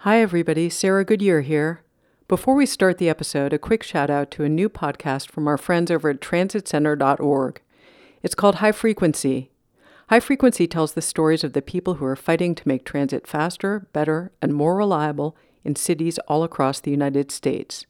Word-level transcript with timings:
Hi, 0.00 0.20
everybody. 0.20 0.68
Sarah 0.68 1.06
Goodyear 1.06 1.40
here. 1.40 1.82
Before 2.28 2.54
we 2.54 2.66
start 2.66 2.98
the 2.98 3.08
episode, 3.08 3.54
a 3.54 3.58
quick 3.58 3.82
shout 3.82 4.10
out 4.10 4.30
to 4.32 4.44
a 4.44 4.48
new 4.48 4.68
podcast 4.68 5.30
from 5.30 5.48
our 5.48 5.56
friends 5.56 5.90
over 5.90 6.10
at 6.10 6.20
transitcenter.org. 6.20 7.62
It's 8.22 8.34
called 8.34 8.56
High 8.56 8.72
Frequency. 8.72 9.50
High 10.08 10.20
Frequency 10.20 10.66
tells 10.66 10.92
the 10.92 11.02
stories 11.02 11.42
of 11.42 11.54
the 11.54 11.62
people 11.62 11.94
who 11.94 12.04
are 12.04 12.14
fighting 12.14 12.54
to 12.54 12.68
make 12.68 12.84
transit 12.84 13.26
faster, 13.26 13.88
better, 13.94 14.30
and 14.42 14.54
more 14.54 14.76
reliable 14.76 15.34
in 15.64 15.74
cities 15.74 16.18
all 16.28 16.44
across 16.44 16.78
the 16.78 16.90
United 16.90 17.32
States. 17.32 17.86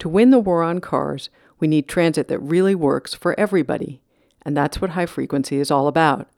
To 0.00 0.08
win 0.08 0.30
the 0.30 0.40
war 0.40 0.64
on 0.64 0.80
cars, 0.80 1.30
we 1.60 1.68
need 1.68 1.86
transit 1.88 2.26
that 2.28 2.40
really 2.40 2.74
works 2.74 3.14
for 3.14 3.38
everybody. 3.38 4.02
And 4.42 4.56
that's 4.56 4.80
what 4.80 4.90
High 4.90 5.06
Frequency 5.06 5.60
is 5.60 5.70
all 5.70 5.86
about. 5.86 6.28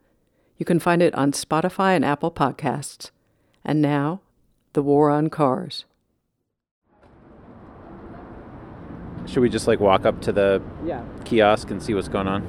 You 0.58 0.66
can 0.66 0.78
find 0.78 1.00
it 1.00 1.14
on 1.14 1.32
Spotify 1.32 1.96
and 1.96 2.04
Apple 2.04 2.30
Podcasts. 2.30 3.10
And 3.64 3.80
now, 3.80 4.20
the 4.72 4.82
war 4.82 5.10
on 5.10 5.30
cars. 5.30 5.84
Should 9.26 9.40
we 9.40 9.48
just 9.48 9.66
like 9.68 9.80
walk 9.80 10.06
up 10.06 10.20
to 10.22 10.32
the 10.32 10.62
Yeah. 10.84 11.02
kiosk 11.24 11.70
and 11.70 11.82
see 11.82 11.94
what's 11.94 12.08
going 12.08 12.26
on? 12.26 12.42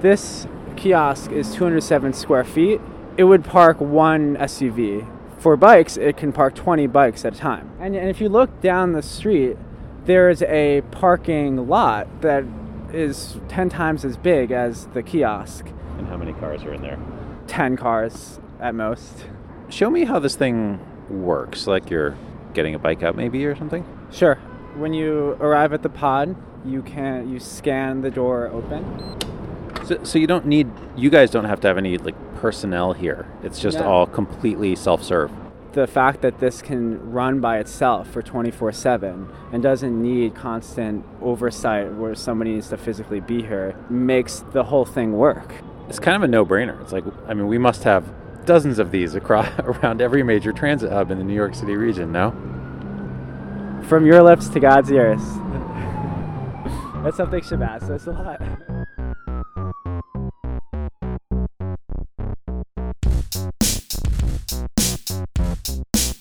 This 0.00 0.46
kiosk 0.76 1.32
is 1.32 1.54
207 1.54 2.12
square 2.12 2.44
feet. 2.44 2.80
It 3.16 3.24
would 3.24 3.44
park 3.44 3.80
one 3.80 4.36
SUV. 4.36 5.06
For 5.38 5.56
bikes, 5.56 5.96
it 5.96 6.16
can 6.16 6.32
park 6.32 6.54
20 6.54 6.86
bikes 6.88 7.24
at 7.24 7.34
a 7.34 7.38
time. 7.38 7.70
And, 7.80 7.94
and 7.94 8.08
if 8.10 8.20
you 8.20 8.28
look 8.28 8.60
down 8.60 8.92
the 8.92 9.02
street, 9.02 9.56
there's 10.04 10.42
a 10.42 10.82
parking 10.90 11.68
lot 11.68 12.06
that 12.22 12.44
is 12.92 13.38
10 13.48 13.68
times 13.68 14.04
as 14.04 14.16
big 14.16 14.50
as 14.50 14.86
the 14.94 15.02
kiosk. 15.02 15.66
And 15.98 16.08
how 16.08 16.16
many 16.16 16.32
cars 16.32 16.64
are 16.64 16.72
in 16.74 16.82
there? 16.82 16.98
10 17.46 17.76
cars 17.76 18.40
at 18.60 18.74
most. 18.74 19.26
Show 19.68 19.90
me 19.90 20.04
how 20.04 20.18
this 20.18 20.34
thing 20.36 20.80
works. 21.10 21.66
Like 21.66 21.90
you're 21.90 22.16
getting 22.54 22.74
a 22.74 22.78
bike 22.78 23.02
out 23.02 23.16
maybe 23.16 23.44
or 23.46 23.56
something? 23.56 23.84
Sure. 24.10 24.36
When 24.76 24.92
you 24.94 25.36
arrive 25.40 25.72
at 25.72 25.82
the 25.82 25.88
pod, 25.88 26.36
you 26.64 26.82
can 26.82 27.28
you 27.30 27.38
scan 27.40 28.00
the 28.00 28.10
door 28.10 28.48
open. 28.48 28.84
So, 29.86 30.02
so 30.04 30.18
you 30.18 30.26
don't 30.26 30.46
need 30.46 30.68
you 30.96 31.10
guys 31.10 31.30
don't 31.30 31.44
have 31.46 31.60
to 31.60 31.68
have 31.68 31.78
any 31.78 31.98
like 31.98 32.14
personnel 32.36 32.92
here. 32.92 33.26
It's 33.42 33.58
just 33.60 33.78
No. 33.78 33.84
all 33.86 34.06
completely 34.06 34.74
self-serve. 34.76 35.30
the 35.72 35.86
fact 35.86 36.22
that 36.22 36.38
this 36.40 36.60
can 36.62 37.12
run 37.12 37.40
by 37.40 37.58
itself 37.58 38.08
for 38.10 38.22
24 38.22 38.72
7 38.72 39.28
and 39.52 39.62
doesn't 39.62 40.00
need 40.02 40.34
constant 40.34 41.04
oversight 41.22 41.92
where 41.94 42.14
somebody 42.14 42.52
needs 42.54 42.68
to 42.68 42.76
physically 42.76 43.20
be 43.20 43.42
here 43.42 43.74
makes 43.90 44.40
the 44.52 44.64
whole 44.64 44.84
thing 44.84 45.12
work. 45.12 45.52
It's 45.88 45.98
kind 45.98 46.16
of 46.16 46.22
a 46.22 46.28
no-brainer. 46.28 46.80
It's 46.82 46.92
like 46.92 47.04
I 47.28 47.34
mean, 47.34 47.46
we 47.48 47.58
must 47.58 47.84
have 47.84 48.04
dozens 48.48 48.78
of 48.78 48.90
these 48.90 49.14
across 49.14 49.46
around 49.58 50.00
every 50.00 50.22
major 50.22 50.52
transit 50.52 50.90
hub 50.90 51.10
in 51.10 51.18
the 51.18 51.24
New 51.24 51.34
York 51.34 51.54
City 51.54 51.76
region, 51.76 52.10
no? 52.10 52.30
From 53.86 54.06
your 54.06 54.22
lips 54.22 54.48
to 54.48 54.58
God's 54.58 54.90
ears. 54.90 55.20
That's 57.04 57.16
something 57.16 57.40
Shabazz 57.40 57.86
says 57.86 58.06
a 58.06 58.12
lot. 58.12 58.40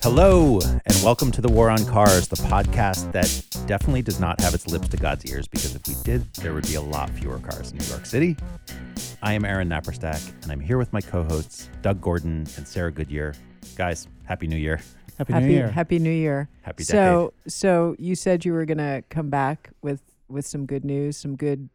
Hello, 0.10 0.62
and 0.62 1.04
welcome 1.04 1.32
to 1.32 1.42
the 1.42 1.50
War 1.50 1.70
on 1.70 1.86
Cars, 1.86 2.30
the 2.30 2.38
podcast 2.38 3.12
that 3.12 3.28
definitely 3.68 4.02
does 4.02 4.22
not 4.22 4.40
have 4.40 4.54
its 4.54 4.66
lips 4.66 4.88
to 4.88 4.96
God's 4.96 5.26
ears 5.26 5.50
because 5.50 5.76
if 5.76 5.86
we 5.86 5.96
did, 6.06 6.24
there 6.36 6.54
would 6.54 6.66
be 6.66 6.76
a 6.76 6.82
lot 6.82 7.10
fewer 7.10 7.40
cars 7.40 7.72
in 7.72 7.78
New 7.78 7.86
York 7.88 8.06
City. 8.06 8.38
I 9.22 9.34
am 9.34 9.44
Aaron 9.44 9.68
Naparstek, 9.68 10.32
and 10.44 10.50
I'm 10.50 10.62
here 10.62 10.78
with 10.78 10.94
my 10.94 11.02
co 11.02 11.26
hosts, 11.26 11.70
Doug 11.82 12.00
Gordon 12.00 12.48
and 12.56 12.66
Sarah 12.66 12.90
Goodyear. 12.90 13.36
Guys, 13.76 14.08
Happy 14.24 14.48
New 14.48 14.56
Year. 14.56 14.80
Happy, 15.18 15.34
happy, 15.34 15.46
New 15.46 15.52
Year. 15.52 15.68
Happy 15.68 16.00
New 16.00 16.10
Year. 16.10 16.48
Happy 16.62 16.86
so, 16.86 17.34
so 17.46 17.94
you 18.00 18.16
said 18.16 18.46
you 18.46 18.54
were 18.54 18.64
going 18.64 18.78
to 18.78 19.04
come 19.10 19.30
back 19.30 19.72
with 19.82 20.00
with 20.30 20.48
some 20.48 20.66
good 20.66 20.86
news, 20.86 21.18
some 21.18 21.36
good 21.36 21.68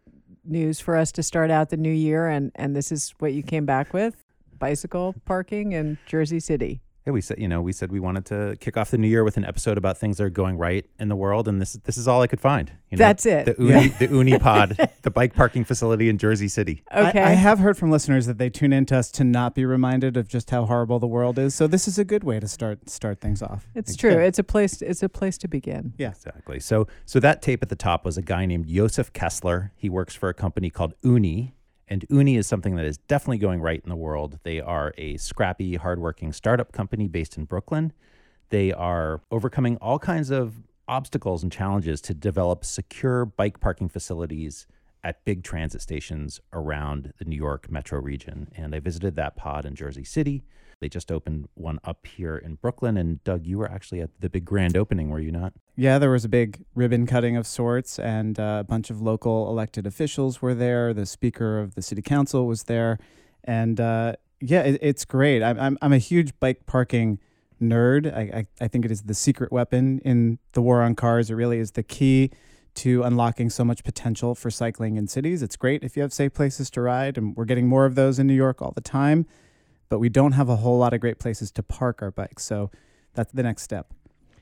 news 0.42 0.80
for 0.80 0.96
us 0.96 1.12
to 1.12 1.23
start 1.23 1.51
out 1.51 1.68
the 1.68 1.77
new 1.77 1.92
year, 1.92 2.28
and 2.28 2.51
and 2.55 2.74
this 2.74 2.90
is 2.90 3.14
what 3.18 3.34
you 3.34 3.42
came 3.42 3.67
back 3.67 3.92
with: 3.92 4.24
bicycle 4.58 5.14
parking 5.27 5.73
in 5.73 5.98
Jersey 6.07 6.40
City. 6.40 6.80
Yeah, 7.07 7.13
we 7.13 7.20
said, 7.20 7.39
you 7.40 7.48
know, 7.48 7.61
we 7.61 7.73
said 7.73 7.90
we 7.90 7.98
wanted 7.98 8.24
to 8.27 8.57
kick 8.61 8.77
off 8.77 8.92
the 8.92 8.98
new 8.98 9.08
year 9.08 9.24
with 9.24 9.36
an 9.36 9.45
episode 9.45 9.77
about 9.77 9.98
things 9.98 10.18
that 10.18 10.24
are 10.24 10.30
going 10.30 10.57
right 10.57 10.86
in 11.01 11.08
the 11.08 11.17
world, 11.17 11.48
and 11.48 11.61
this 11.61 11.73
this 11.85 11.96
is 11.98 12.07
all 12.07 12.23
I 12.23 12.29
could 12.29 12.40
find. 12.40 12.70
You 12.90 12.96
know, 12.96 13.05
That's 13.05 13.27
it. 13.27 13.46
The 13.46 13.55
Oonee, 13.55 13.98
the 13.98 14.08
Oonee 14.08 14.40
Pod, 14.40 14.90
the 15.02 15.11
bike 15.11 15.35
parking 15.35 15.64
facility 15.64 16.08
in 16.08 16.17
Jersey 16.17 16.46
City. 16.46 16.85
Okay. 16.95 17.20
I, 17.20 17.30
I 17.30 17.35
have 17.35 17.58
heard 17.58 17.77
from 17.77 17.90
listeners 17.90 18.27
that 18.27 18.39
they 18.39 18.51
tune 18.51 18.73
in 18.73 18.86
to 18.86 18.98
us 18.98 19.11
to 19.13 19.24
not 19.24 19.55
be 19.55 19.64
reminded 19.64 20.17
of 20.17 20.29
just 20.29 20.51
how 20.51 20.67
horrible 20.67 21.01
the 21.01 21.08
world 21.08 21.39
is. 21.39 21.55
So 21.55 21.67
this 21.67 21.89
is 21.89 21.98
a 21.98 22.05
good 22.05 22.23
way 22.23 22.39
to 22.39 22.46
start 22.46 22.89
start 22.89 23.20
things 23.20 23.42
off. 23.42 23.67
it's 23.74 23.96
true. 23.96 24.19
It's 24.19 24.39
a 24.39 24.45
place. 24.45 24.80
It's 24.80 25.02
a 25.02 25.08
place 25.08 25.36
to 25.39 25.48
begin. 25.48 25.95
Yeah. 25.98 26.11
Exactly. 26.11 26.61
So 26.61 26.86
so 27.05 27.19
that 27.19 27.42
tape 27.42 27.63
at 27.63 27.69
the 27.69 27.77
top 27.77 28.05
was 28.05 28.17
a 28.17 28.23
guy 28.23 28.46
named 28.46 28.69
Josef 28.69 29.13
Kessler. 29.13 29.73
He 29.77 29.89
works 29.89 30.14
for 30.14 30.29
a 30.29 30.34
company 30.34 30.70
called 30.70 30.95
Oonee. 31.05 31.52
And 31.89 32.07
Oonee 32.09 32.39
is 32.39 32.47
something 32.47 32.77
that 32.77 32.87
is 32.87 32.98
definitely 32.98 33.39
going 33.39 33.61
right 33.61 33.81
in 33.83 33.91
the 33.91 33.97
world. 33.97 34.39
They 34.45 34.61
are 34.61 34.95
a 34.97 35.17
scrappy, 35.17 35.77
hardworking 35.77 36.33
startup 36.33 36.73
company 36.73 37.09
based 37.09 37.37
in 37.37 37.45
Brooklyn. 37.45 37.93
They 38.51 38.73
are 38.73 39.23
overcoming 39.31 39.77
all 39.79 39.98
kinds 39.98 40.31
of 40.31 40.55
obstacles 40.89 41.43
and 41.43 41.51
challenges 41.51 42.01
to 42.03 42.15
develop 42.15 42.65
secure 42.65 43.25
bike 43.25 43.61
parking 43.61 43.89
facilities 43.89 44.67
at 45.05 45.25
big 45.25 45.43
transit 45.43 45.81
stations 45.81 46.41
around 46.53 47.13
the 47.19 47.25
New 47.25 47.37
York 47.37 47.70
metro 47.70 47.99
region. 48.01 48.49
And 48.57 48.75
I 48.75 48.81
visited 48.81 49.17
that 49.17 49.37
pod 49.37 49.64
in 49.64 49.75
Jersey 49.75 50.05
City. 50.05 50.45
They 50.83 50.89
just 50.89 51.13
opened 51.13 51.48
one 51.55 51.79
up 51.85 52.05
here 52.09 52.37
in 52.37 52.57
Brooklyn. 52.57 52.97
And 52.97 53.23
Doug, 53.23 53.47
you 53.47 53.57
were 53.57 53.70
actually 53.70 54.01
at 54.01 54.11
the 54.19 54.29
big 54.29 54.45
grand 54.45 54.77
opening, 54.77 55.11
were 55.11 55.20
you 55.20 55.31
not? 55.31 55.53
Yeah, 55.77 56.01
there 56.01 56.11
was 56.11 56.25
a 56.25 56.29
big 56.29 56.65
ribbon 56.75 57.07
cutting 57.07 57.37
of 57.37 57.47
sorts, 57.47 58.01
and 58.01 58.39
uh, 58.41 58.59
a 58.63 58.65
bunch 58.65 58.91
of 58.91 59.01
local 59.01 59.48
elected 59.48 59.87
officials 59.87 60.43
were 60.43 60.55
there. 60.55 60.93
The 60.93 61.07
speaker 61.07 61.61
of 61.61 61.77
the 61.77 61.83
city 61.83 62.03
council 62.03 62.48
was 62.48 62.65
there, 62.65 62.98
and 63.45 63.81
uh, 63.81 64.17
yeah, 64.41 64.63
it, 64.63 64.81
it's 64.83 65.05
great. 65.05 65.41
I'm, 65.41 65.59
I'm 65.61 65.79
I'm 65.81 65.93
a 65.93 65.98
huge 65.98 66.33
bike 66.41 66.67
parking 66.67 67.20
nerd. 67.63 68.13
I, 68.13 68.39
I 68.39 68.47
I 68.64 68.67
think 68.67 68.85
it 68.85 68.91
is 68.91 69.03
the 69.03 69.14
secret 69.14 69.53
weapon 69.53 70.01
in 70.05 70.41
the 70.53 70.63
war 70.63 70.83
on 70.83 70.97
cars. 70.97 71.31
It 71.31 71.35
really 71.35 71.61
is 71.61 71.70
the 71.70 71.85
key 71.85 72.33
to 72.75 73.05
unlocking 73.05 73.51
so 73.51 73.64
much 73.64 73.85
potential 73.85 74.35
for 74.35 74.51
cycling 74.51 74.97
in 74.97 75.07
cities. 75.07 75.43
It's 75.43 75.57
great 75.57 75.85
if 75.85 75.97
you 75.97 76.03
have 76.03 76.13
safe 76.13 76.35
places 76.35 76.70
to 76.70 76.81
ride, 76.81 77.17
and 77.17 77.37
we're 77.37 77.45
getting 77.45 77.69
more 77.69 77.87
of 77.87 77.95
those 77.95 78.19
in 78.19 78.27
New 78.27 78.35
York 78.35 78.61
all 78.61 78.73
the 78.73 78.81
time. 78.81 79.27
But 79.89 79.98
we 79.98 80.09
don't 80.09 80.33
have 80.33 80.48
a 80.48 80.57
whole 80.57 80.79
lot 80.79 80.95
of 80.95 81.01
great 81.01 81.19
places 81.19 81.51
to 81.53 81.63
park 81.63 82.03
our 82.03 82.11
bikes, 82.11 82.45
so 82.45 82.70
that's 83.15 83.33
the 83.33 83.43
next 83.43 83.63
step. 83.63 83.93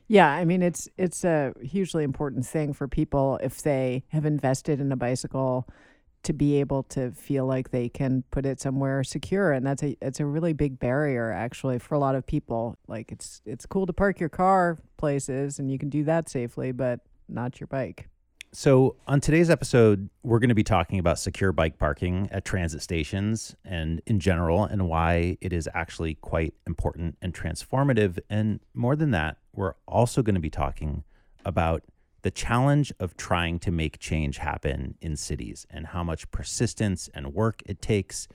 Yeah, 0.09 0.29
I 0.29 0.45
mean 0.45 0.61
it's 0.61 0.89
it's 0.97 1.23
a 1.25 1.53
hugely 1.63 2.03
important 2.03 2.45
thing 2.45 2.73
for 2.73 2.89
people 2.89 3.39
if 3.43 3.63
they 3.63 4.03
have 4.09 4.27
invested 4.27 4.81
in 4.81 4.91
a 4.91 4.97
bicycle 4.97 5.69
to 6.25 6.33
be 6.33 6.61
able 6.61 6.83
to 6.83 7.13
feel 7.13 7.47
like 7.47 7.71
they 7.71 7.89
can 7.89 8.25
put 8.31 8.45
it 8.45 8.61
somewhere 8.61 9.03
secure 9.05 9.53
and 9.53 9.65
that's 9.65 9.83
a 9.83 9.97
it's 10.03 10.21
a 10.21 10.27
really 10.27 10.53
big 10.53 10.79
barrier 10.79 11.31
actually 11.31 11.79
for 11.79 11.95
a 11.95 11.99
lot 11.99 12.17
of 12.17 12.27
people. 12.27 12.77
Like 12.89 13.13
it's 13.13 13.41
it's 13.47 13.67
cool 13.67 13.87
to 13.87 13.93
park 13.93 14.19
your 14.19 14.29
car 14.29 14.79
places 14.97 15.61
and 15.61 15.71
you 15.71 15.79
can 15.79 15.89
do 15.89 16.03
that 16.05 16.29
safely, 16.29 16.73
but 16.73 17.01
not 17.29 17.61
your 17.61 17.69
bike. 17.69 18.09
So, 18.53 18.97
on 19.07 19.21
today's 19.21 19.49
episode, 19.49 20.11
we're 20.25 20.41
going 20.41 20.49
to 20.49 20.57
be 20.57 20.65
talking 20.65 20.99
about 20.99 21.21
secure 21.21 21.53
bike 21.53 21.79
parking 21.79 22.29
at 22.33 22.45
transit 22.45 22.83
stations 22.83 23.55
and 23.65 24.03
in 24.07 24.19
general, 24.19 24.65
and 24.65 24.89
why 24.89 25.39
it 25.41 25.53
is 25.53 25.69
actually 25.73 26.15
quite 26.17 26.55
important 26.67 27.17
and 27.23 27.33
transformative. 27.33 28.19
And 28.29 28.59
more 28.75 28.97
than 28.97 29.13
that, 29.13 29.37
we're 29.55 29.75
also 29.87 30.21
going 30.23 30.35
to 30.35 30.41
be 30.41 30.51
talking 30.51 31.05
about 31.45 31.85
the 32.23 32.33
challenge 32.33 32.93
of 32.99 33.17
trying 33.17 33.61
to 33.61 33.71
make 33.71 34.01
change 34.01 34.39
happen 34.39 34.97
in 35.01 35.15
cities 35.15 35.65
and 35.71 35.87
how 35.87 36.03
much 36.03 36.29
persistence 36.33 37.09
and 37.15 37.33
work 37.33 37.63
it 37.67 37.81
takes, 37.81 38.27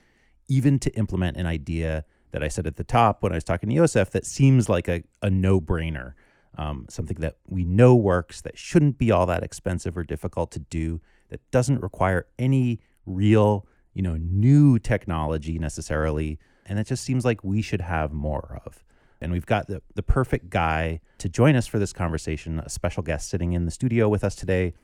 even 0.48 0.78
to 0.78 0.90
implement 0.96 1.36
an 1.36 1.44
idea 1.44 2.06
that 2.30 2.42
I 2.42 2.48
said 2.48 2.66
at 2.66 2.76
the 2.76 2.84
top 2.84 3.22
when 3.22 3.32
I 3.32 3.34
was 3.34 3.44
talking 3.44 3.68
to 3.68 3.74
Yosef 3.74 4.10
that 4.12 4.24
seems 4.24 4.70
like 4.70 4.88
a, 4.88 5.02
a 5.20 5.28
no 5.28 5.60
brainer 5.60 6.14
um, 6.56 6.86
something 6.88 7.18
that 7.20 7.36
we 7.46 7.64
know 7.64 7.94
works, 7.94 8.40
that 8.42 8.58
shouldn't 8.58 8.98
be 8.98 9.10
all 9.10 9.26
that 9.26 9.42
expensive 9.42 9.96
or 9.96 10.04
difficult 10.04 10.50
to 10.52 10.58
do, 10.58 11.00
that 11.28 11.40
doesn't 11.50 11.80
require 11.80 12.26
any 12.38 12.80
real, 13.04 13.66
you 13.94 14.02
know, 14.02 14.16
new 14.16 14.78
technology 14.78 15.58
necessarily, 15.58 16.38
and 16.66 16.78
that 16.78 16.86
just 16.86 17.04
seems 17.04 17.24
like 17.24 17.44
we 17.44 17.62
should 17.62 17.80
have 17.80 18.12
more 18.12 18.60
of. 18.64 18.84
And 19.20 19.32
we've 19.32 19.46
got 19.46 19.66
the, 19.66 19.82
the 19.94 20.02
perfect 20.02 20.50
guy 20.50 21.00
to 21.18 21.28
join 21.28 21.56
us 21.56 21.66
for 21.66 21.78
this 21.78 21.92
conversation, 21.92 22.60
a 22.60 22.68
special 22.68 23.02
guest 23.02 23.30
sitting 23.30 23.52
in 23.52 23.64
the 23.64 23.70
studio 23.70 24.08
with 24.08 24.22
us 24.24 24.34
today, 24.34 24.74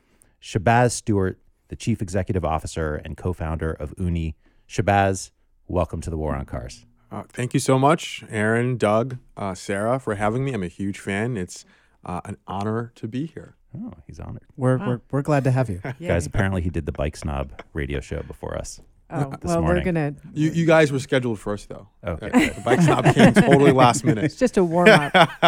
Shabazz 0.41 0.93
Stuart, 0.93 1.39
the 1.69 1.77
Chief 1.77 2.03
Executive 2.03 2.45
Officer 2.45 2.97
and 2.97 3.17
co 3.17 3.33
founder 3.33 3.73
of 3.73 3.95
Oonee. 3.97 4.35
Shabazz, 4.69 5.31
welcome 5.69 6.01
to 6.01 6.11
the 6.11 6.17
War 6.17 6.35
on 6.35 6.45
Cars. 6.47 6.87
Uh, 7.13 7.25
thank 7.29 7.53
you 7.53 7.61
so 7.61 7.79
much, 7.79 8.25
Aaron, 8.31 8.79
Doug, 8.79 9.19
uh, 9.37 9.55
Sarah, 9.55 9.99
for 9.99 10.15
having 10.15 10.45
me. 10.47 10.55
I'm 10.55 10.63
a 10.63 10.69
huge 10.69 10.99
fan. 10.99 11.37
It's 11.37 11.67
uh, 12.07 12.23
an 12.25 12.39
honor 12.47 12.91
to 12.95 13.07
be 13.07 13.27
here. 13.27 13.57
Oh, 13.77 13.93
he's 14.07 14.19
honored. 14.19 14.45
We're 14.57 14.79
Wow. 14.79 14.87
we're, 14.89 15.01
we're 15.11 15.23
glad 15.23 15.45
to 15.45 15.51
have 15.51 15.69
you. 15.69 15.81
Guys, 16.01 16.25
apparently 16.27 16.63
he 16.63 16.71
did 16.71 16.87
the 16.87 16.93
Bike 16.93 17.17
Snob 17.17 17.63
radio 17.75 18.01
show 18.01 18.23
before 18.23 18.57
us. 18.57 18.81
Oh, 19.13 19.33
well, 19.43 19.61
morning. 19.61 19.77
we're 19.77 19.85
gonna. 19.85 20.15
You, 20.33 20.51
you 20.51 20.67
guys 20.67 20.91
were 20.91 20.99
scheduled 20.99 21.39
first, 21.39 21.69
though. 21.69 21.89
Okay. 22.05 22.31
Uh, 22.33 22.55
the 22.55 22.63
Bike 22.65 22.81
Snob 22.81 23.05
came 23.15 23.35
totally 23.35 23.73
last 23.73 24.05
minute. 24.05 24.25
It's 24.25 24.37
just 24.37 24.57
a 24.57 24.65
warm 24.65 24.89
up. 24.89 25.13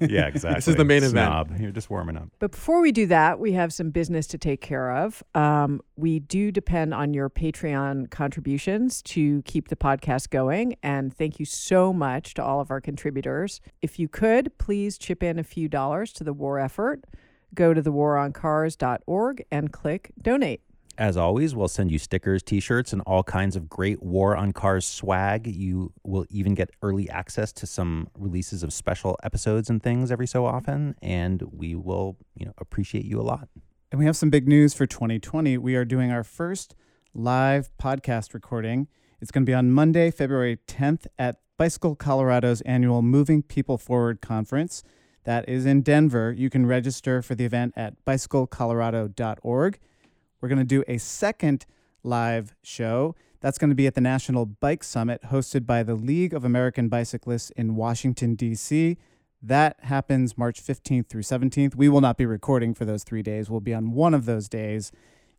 yeah, 0.00 0.26
exactly. 0.26 0.54
This 0.54 0.68
is 0.68 0.76
the 0.76 0.84
main 0.84 0.98
event. 0.98 1.12
Snob. 1.12 1.60
You're 1.60 1.72
just 1.72 1.90
warming 1.90 2.16
up. 2.16 2.28
But 2.38 2.52
before 2.52 2.80
we 2.80 2.92
do 2.92 3.06
that, 3.06 3.40
we 3.40 3.52
have 3.52 3.72
some 3.72 3.90
business 3.90 4.26
to 4.28 4.38
take 4.38 4.60
care 4.60 4.92
of. 4.96 5.22
Um, 5.34 5.80
we 5.96 6.20
do 6.20 6.52
depend 6.52 6.94
on 6.94 7.12
your 7.12 7.28
Patreon 7.28 8.10
contributions 8.10 9.02
to 9.02 9.42
keep 9.42 9.68
the 9.68 9.76
podcast 9.76 10.30
going. 10.30 10.76
And 10.82 11.14
thank 11.14 11.38
you 11.38 11.44
so 11.44 11.92
much 11.92 12.34
to 12.34 12.44
all 12.44 12.60
of 12.60 12.70
our 12.70 12.80
contributors. 12.80 13.60
If 13.80 13.98
you 13.98 14.08
could, 14.08 14.56
please 14.58 14.96
chip 14.96 15.22
in 15.22 15.38
a 15.38 15.44
few 15.44 15.68
dollars 15.68 16.12
to 16.14 16.24
the 16.24 16.32
war 16.32 16.58
effort. 16.58 17.04
Go 17.54 17.74
to 17.74 17.82
thewaroncars.org 17.82 19.44
and 19.50 19.72
click 19.72 20.12
donate. 20.20 20.62
As 20.98 21.16
always, 21.16 21.54
we'll 21.54 21.68
send 21.68 21.90
you 21.90 21.98
stickers, 21.98 22.42
t 22.42 22.60
shirts, 22.60 22.92
and 22.92 23.00
all 23.02 23.22
kinds 23.22 23.56
of 23.56 23.68
great 23.68 24.02
War 24.02 24.36
on 24.36 24.52
Cars 24.52 24.86
swag. 24.86 25.46
You 25.46 25.92
will 26.04 26.26
even 26.28 26.54
get 26.54 26.70
early 26.82 27.08
access 27.08 27.52
to 27.54 27.66
some 27.66 28.08
releases 28.16 28.62
of 28.62 28.72
special 28.72 29.18
episodes 29.22 29.70
and 29.70 29.82
things 29.82 30.12
every 30.12 30.26
so 30.26 30.44
often. 30.44 30.94
And 31.00 31.42
we 31.50 31.74
will, 31.74 32.18
you 32.36 32.44
know, 32.44 32.52
appreciate 32.58 33.06
you 33.06 33.20
a 33.20 33.22
lot. 33.22 33.48
And 33.90 33.98
we 33.98 34.04
have 34.04 34.16
some 34.16 34.30
big 34.30 34.46
news 34.46 34.74
for 34.74 34.86
2020. 34.86 35.56
We 35.58 35.76
are 35.76 35.84
doing 35.84 36.10
our 36.10 36.24
first 36.24 36.74
live 37.14 37.70
podcast 37.78 38.34
recording. 38.34 38.88
It's 39.20 39.30
going 39.30 39.44
to 39.44 39.50
be 39.50 39.54
on 39.54 39.70
Monday, 39.70 40.10
February 40.10 40.58
10th 40.66 41.06
at 41.18 41.36
Bicycle 41.56 41.94
Colorado's 41.94 42.60
annual 42.62 43.02
Moving 43.02 43.42
People 43.42 43.78
Forward 43.78 44.20
conference. 44.20 44.82
That 45.24 45.48
is 45.48 45.64
in 45.64 45.82
Denver. 45.82 46.32
You 46.32 46.50
can 46.50 46.66
register 46.66 47.22
for 47.22 47.34
the 47.34 47.44
event 47.44 47.74
at 47.76 48.04
bicyclecolorado.org. 48.04 49.78
We're 50.42 50.48
going 50.48 50.58
to 50.58 50.64
do 50.64 50.82
a 50.88 50.98
second 50.98 51.66
live 52.02 52.56
show. 52.64 53.14
That's 53.40 53.58
going 53.58 53.70
to 53.70 53.76
be 53.76 53.86
at 53.86 53.94
the 53.94 54.00
National 54.00 54.44
Bike 54.44 54.82
Summit 54.82 55.22
hosted 55.30 55.66
by 55.66 55.84
the 55.84 55.94
League 55.94 56.34
of 56.34 56.44
American 56.44 56.88
Bicyclists 56.88 57.50
in 57.50 57.76
Washington, 57.76 58.34
D.C. 58.34 58.98
That 59.40 59.76
happens 59.84 60.36
March 60.36 60.60
15th 60.60 61.08
through 61.08 61.22
17th. 61.22 61.76
We 61.76 61.88
will 61.88 62.00
not 62.00 62.16
be 62.16 62.26
recording 62.26 62.74
for 62.74 62.84
those 62.84 63.04
three 63.04 63.22
days. 63.22 63.48
We'll 63.48 63.60
be 63.60 63.72
on 63.72 63.92
one 63.92 64.14
of 64.14 64.24
those 64.24 64.48
days. 64.48 64.90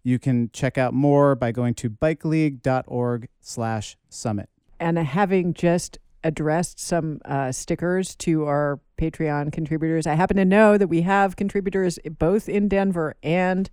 You 0.03 0.19
can 0.19 0.49
check 0.53 0.77
out 0.77 0.93
more 0.93 1.35
by 1.35 1.51
going 1.51 1.73
to 1.75 1.89
bikeleague.org 1.89 3.27
slash 3.41 3.97
summit. 4.07 4.49
And 4.79 4.97
having 4.97 5.53
just 5.53 5.99
addressed 6.23 6.79
some 6.79 7.19
uh, 7.25 7.51
stickers 7.51 8.15
to 8.15 8.45
our 8.45 8.79
Patreon 8.97 9.51
contributors, 9.51 10.07
I 10.07 10.13
happen 10.13 10.37
to 10.37 10.45
know 10.45 10.77
that 10.77 10.87
we 10.87 11.01
have 11.01 11.35
contributors 11.35 11.99
both 12.17 12.47
in 12.47 12.69
Denver 12.69 13.15
and 13.21 13.69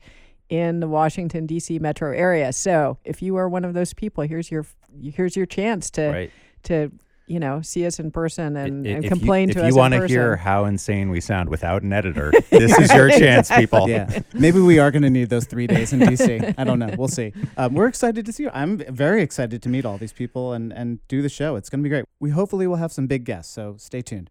in 0.50 0.80
the 0.80 0.88
Washington 0.88 1.46
D.C. 1.46 1.78
metro 1.78 2.12
area. 2.12 2.52
So 2.52 2.98
if 3.04 3.22
you 3.22 3.36
are 3.36 3.48
one 3.48 3.64
of 3.64 3.72
those 3.72 3.94
people, 3.94 4.24
here's 4.24 4.50
your 4.50 4.66
here's 5.00 5.36
your 5.36 5.46
chance 5.46 5.88
to 5.92 6.08
Right. 6.10 6.30
to 6.64 6.90
you 7.28 7.38
know 7.38 7.62
see 7.62 7.86
us 7.86 8.00
in 8.00 8.10
person 8.10 8.56
and, 8.56 8.84
I- 8.84 8.90
and 8.90 9.04
complain 9.04 9.46
you, 9.48 9.54
to 9.54 9.60
if 9.60 9.66
us 9.66 9.70
you 9.70 9.76
want 9.76 9.94
to 9.94 10.04
hear 10.08 10.34
how 10.34 10.64
insane 10.64 11.08
we 11.10 11.20
sound 11.20 11.48
without 11.48 11.82
an 11.82 11.92
editor, 11.92 12.32
this 12.50 12.76
is 12.76 12.92
your 12.92 13.08
chance, 13.10 13.48
people. 13.52 13.88
Yeah, 13.88 14.18
maybe 14.34 14.58
we 14.60 14.80
are 14.80 14.90
going 14.90 15.02
to 15.02 15.10
need 15.10 15.30
those 15.30 15.44
three 15.44 15.68
days 15.68 15.92
in 15.92 16.00
DC. 16.00 16.54
I 16.58 16.64
don't 16.64 16.80
know. 16.80 16.92
We'll 16.98 17.06
see. 17.06 17.32
Um, 17.56 17.74
we're 17.74 17.86
excited 17.86 18.26
to 18.26 18.32
see 18.32 18.42
you. 18.42 18.50
I'm 18.52 18.78
very 18.78 19.22
excited 19.22 19.62
to 19.62 19.68
meet 19.68 19.84
all 19.86 19.96
these 19.98 20.12
people 20.12 20.52
and 20.52 20.72
and 20.72 20.98
do 21.06 21.22
the 21.22 21.28
show. 21.28 21.54
It's 21.54 21.70
going 21.70 21.78
to 21.78 21.84
be 21.84 21.88
great. 21.90 22.04
We 22.18 22.30
hopefully 22.30 22.66
will 22.66 22.76
have 22.76 22.90
some 22.90 23.06
big 23.06 23.24
guests. 23.24 23.54
So 23.54 23.76
stay 23.78 24.02
tuned. 24.02 24.28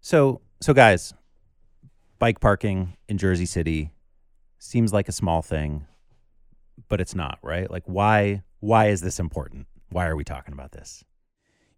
So, 0.00 0.40
so 0.60 0.72
guys, 0.72 1.12
bike 2.18 2.40
parking 2.40 2.96
in 3.08 3.18
Jersey 3.18 3.44
City 3.46 3.90
seems 4.66 4.92
like 4.92 5.08
a 5.08 5.12
small 5.12 5.42
thing, 5.42 5.86
but 6.88 7.00
it's 7.00 7.14
not, 7.14 7.38
right? 7.42 7.70
Like, 7.70 7.84
why? 7.86 8.42
Why 8.60 8.88
is 8.88 9.00
this 9.00 9.18
important? 9.18 9.66
Why 9.90 10.06
are 10.06 10.16
we 10.16 10.24
talking 10.24 10.52
about 10.52 10.72
this? 10.72 11.04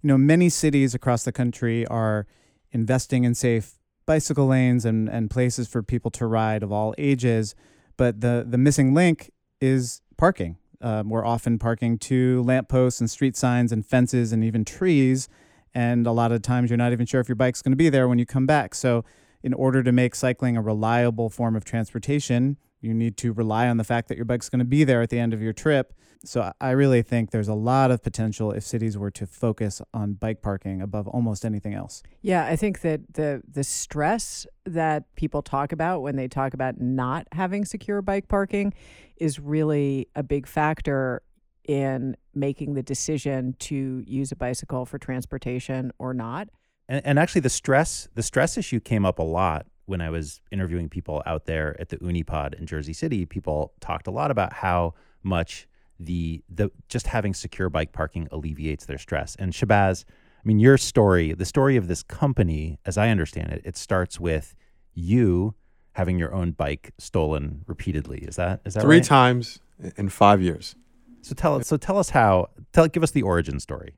You 0.02 0.08
know, 0.08 0.18
many 0.18 0.48
cities 0.48 0.94
across 0.94 1.24
the 1.24 1.32
country 1.32 1.86
are 1.86 2.26
investing 2.72 3.24
in 3.24 3.34
safe 3.34 3.78
bicycle 4.06 4.46
lanes 4.46 4.84
and, 4.84 5.08
and 5.08 5.30
places 5.30 5.68
for 5.68 5.82
people 5.82 6.10
to 6.12 6.26
ride 6.26 6.62
of 6.62 6.72
all 6.72 6.94
ages. 6.96 7.54
But 7.96 8.20
the, 8.20 8.44
the 8.48 8.58
missing 8.58 8.94
link 8.94 9.30
is 9.60 10.00
parking. 10.16 10.56
Um, 10.80 11.10
we're 11.10 11.26
often 11.26 11.58
parking 11.58 11.98
to 11.98 12.42
lampposts 12.44 13.00
and 13.00 13.10
street 13.10 13.36
signs 13.36 13.72
and 13.72 13.84
fences 13.84 14.32
and 14.32 14.42
even 14.44 14.64
trees. 14.64 15.28
And 15.74 16.06
a 16.06 16.12
lot 16.12 16.32
of 16.32 16.42
times 16.42 16.70
you're 16.70 16.76
not 16.78 16.92
even 16.92 17.06
sure 17.06 17.20
if 17.20 17.28
your 17.28 17.36
bike's 17.36 17.60
going 17.60 17.72
to 17.72 17.76
be 17.76 17.90
there 17.90 18.08
when 18.08 18.18
you 18.18 18.26
come 18.26 18.46
back. 18.46 18.74
So, 18.74 19.04
in 19.40 19.54
order 19.54 19.84
to 19.84 19.92
make 19.92 20.16
cycling 20.16 20.56
a 20.56 20.62
reliable 20.62 21.30
form 21.30 21.54
of 21.54 21.64
transportation, 21.64 22.56
you 22.80 22.94
need 22.94 23.16
to 23.18 23.32
rely 23.32 23.68
on 23.68 23.76
the 23.76 23.84
fact 23.84 24.08
that 24.08 24.16
your 24.16 24.24
bike's 24.24 24.48
going 24.48 24.58
to 24.60 24.64
be 24.64 24.84
there 24.84 25.02
at 25.02 25.10
the 25.10 25.18
end 25.18 25.34
of 25.34 25.42
your 25.42 25.52
trip. 25.52 25.92
So 26.24 26.42
I- 26.42 26.52
I 26.60 26.70
really 26.72 27.02
think 27.02 27.30
there's 27.30 27.48
a 27.48 27.54
lot 27.54 27.90
of 27.90 28.02
potential 28.02 28.50
if 28.52 28.64
cities 28.64 28.98
were 28.98 29.10
to 29.12 29.26
focus 29.26 29.80
on 29.94 30.14
bike 30.14 30.42
parking 30.42 30.82
above 30.82 31.06
almost 31.08 31.44
anything 31.44 31.74
else. 31.74 32.02
Yeah, 32.22 32.44
I 32.44 32.56
think 32.56 32.80
that 32.80 33.14
the 33.14 33.42
the 33.48 33.62
stress 33.64 34.46
that 34.64 35.04
people 35.14 35.42
talk 35.42 35.72
about 35.72 36.02
when 36.02 36.16
they 36.16 36.26
talk 36.28 36.54
about 36.54 36.80
not 36.80 37.26
having 37.32 37.64
secure 37.64 38.02
bike 38.02 38.28
parking 38.28 38.74
is 39.16 39.38
really 39.38 40.08
a 40.16 40.22
big 40.22 40.46
factor 40.46 41.22
in 41.64 42.16
making 42.34 42.74
the 42.74 42.82
decision 42.82 43.54
to 43.58 44.02
use 44.06 44.32
a 44.32 44.36
bicycle 44.36 44.86
for 44.86 44.98
transportation 44.98 45.92
or 45.98 46.14
not. 46.14 46.48
And, 46.88 47.04
and 47.04 47.18
actually, 47.18 47.42
the 47.42 47.50
stress 47.50 48.08
the 48.14 48.22
stress 48.22 48.56
issue 48.58 48.80
came 48.80 49.04
up 49.04 49.18
a 49.18 49.22
lot 49.24 49.66
when 49.88 50.00
I 50.00 50.10
was 50.10 50.40
interviewing 50.52 50.88
people 50.88 51.22
out 51.26 51.46
there 51.46 51.76
at 51.80 51.88
the 51.88 51.96
Oonee 51.98 52.26
Pod 52.26 52.54
in 52.54 52.66
Jersey 52.66 52.92
City. 52.92 53.24
People 53.24 53.72
talked 53.80 54.06
a 54.06 54.10
lot 54.10 54.30
about 54.30 54.52
how 54.52 54.94
much 55.22 55.66
the 55.98 56.42
the 56.48 56.70
just 56.88 57.08
having 57.08 57.34
secure 57.34 57.68
bike 57.68 57.92
parking 57.92 58.28
alleviates 58.30 58.86
their 58.86 58.98
stress. 58.98 59.34
And 59.36 59.52
Shabazz, 59.52 60.04
I 60.08 60.42
mean, 60.44 60.58
your 60.58 60.78
story, 60.78 61.32
the 61.32 61.44
story 61.44 61.76
of 61.76 61.88
this 61.88 62.02
company, 62.02 62.78
as 62.86 62.96
I 62.96 63.08
understand 63.08 63.52
it, 63.52 63.62
it 63.64 63.76
starts 63.76 64.20
with 64.20 64.54
you 64.94 65.54
having 65.92 66.18
your 66.18 66.32
own 66.32 66.52
bike 66.52 66.92
stolen 66.98 67.64
repeatedly. 67.66 68.18
Is 68.18 68.36
that 68.36 68.60
is 68.64 68.74
that 68.74 68.82
Three 68.82 68.98
right? 68.98 69.04
times 69.04 69.58
in 69.96 70.08
five 70.08 70.40
years. 70.40 70.76
So 71.22 71.34
tell 71.34 71.56
us. 71.56 71.66
so 71.66 71.76
tell 71.76 71.98
us 71.98 72.10
how 72.10 72.50
tell 72.72 72.86
give 72.88 73.02
us 73.02 73.10
the 73.10 73.22
origin 73.22 73.58
story. 73.58 73.94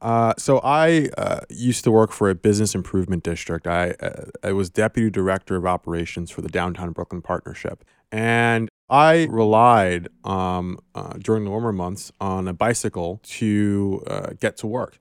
Uh, 0.00 0.32
so 0.38 0.60
I 0.64 1.10
uh, 1.18 1.40
used 1.50 1.84
to 1.84 1.90
work 1.90 2.12
for 2.12 2.30
a 2.30 2.34
business 2.34 2.74
improvement 2.74 3.22
district. 3.22 3.66
I 3.66 3.90
uh, 4.00 4.26
I 4.42 4.52
was 4.52 4.70
deputy 4.70 5.10
director 5.10 5.56
of 5.56 5.66
operations 5.66 6.30
for 6.30 6.40
the 6.40 6.48
Downtown 6.48 6.92
Brooklyn 6.92 7.20
Partnership, 7.20 7.84
and 8.10 8.70
I 8.88 9.26
relied 9.30 10.08
um, 10.24 10.78
uh, 10.94 11.14
during 11.18 11.44
the 11.44 11.50
warmer 11.50 11.72
months 11.72 12.12
on 12.20 12.48
a 12.48 12.54
bicycle 12.54 13.20
to 13.24 14.02
uh, 14.06 14.30
get 14.40 14.56
to 14.58 14.66
work. 14.66 14.98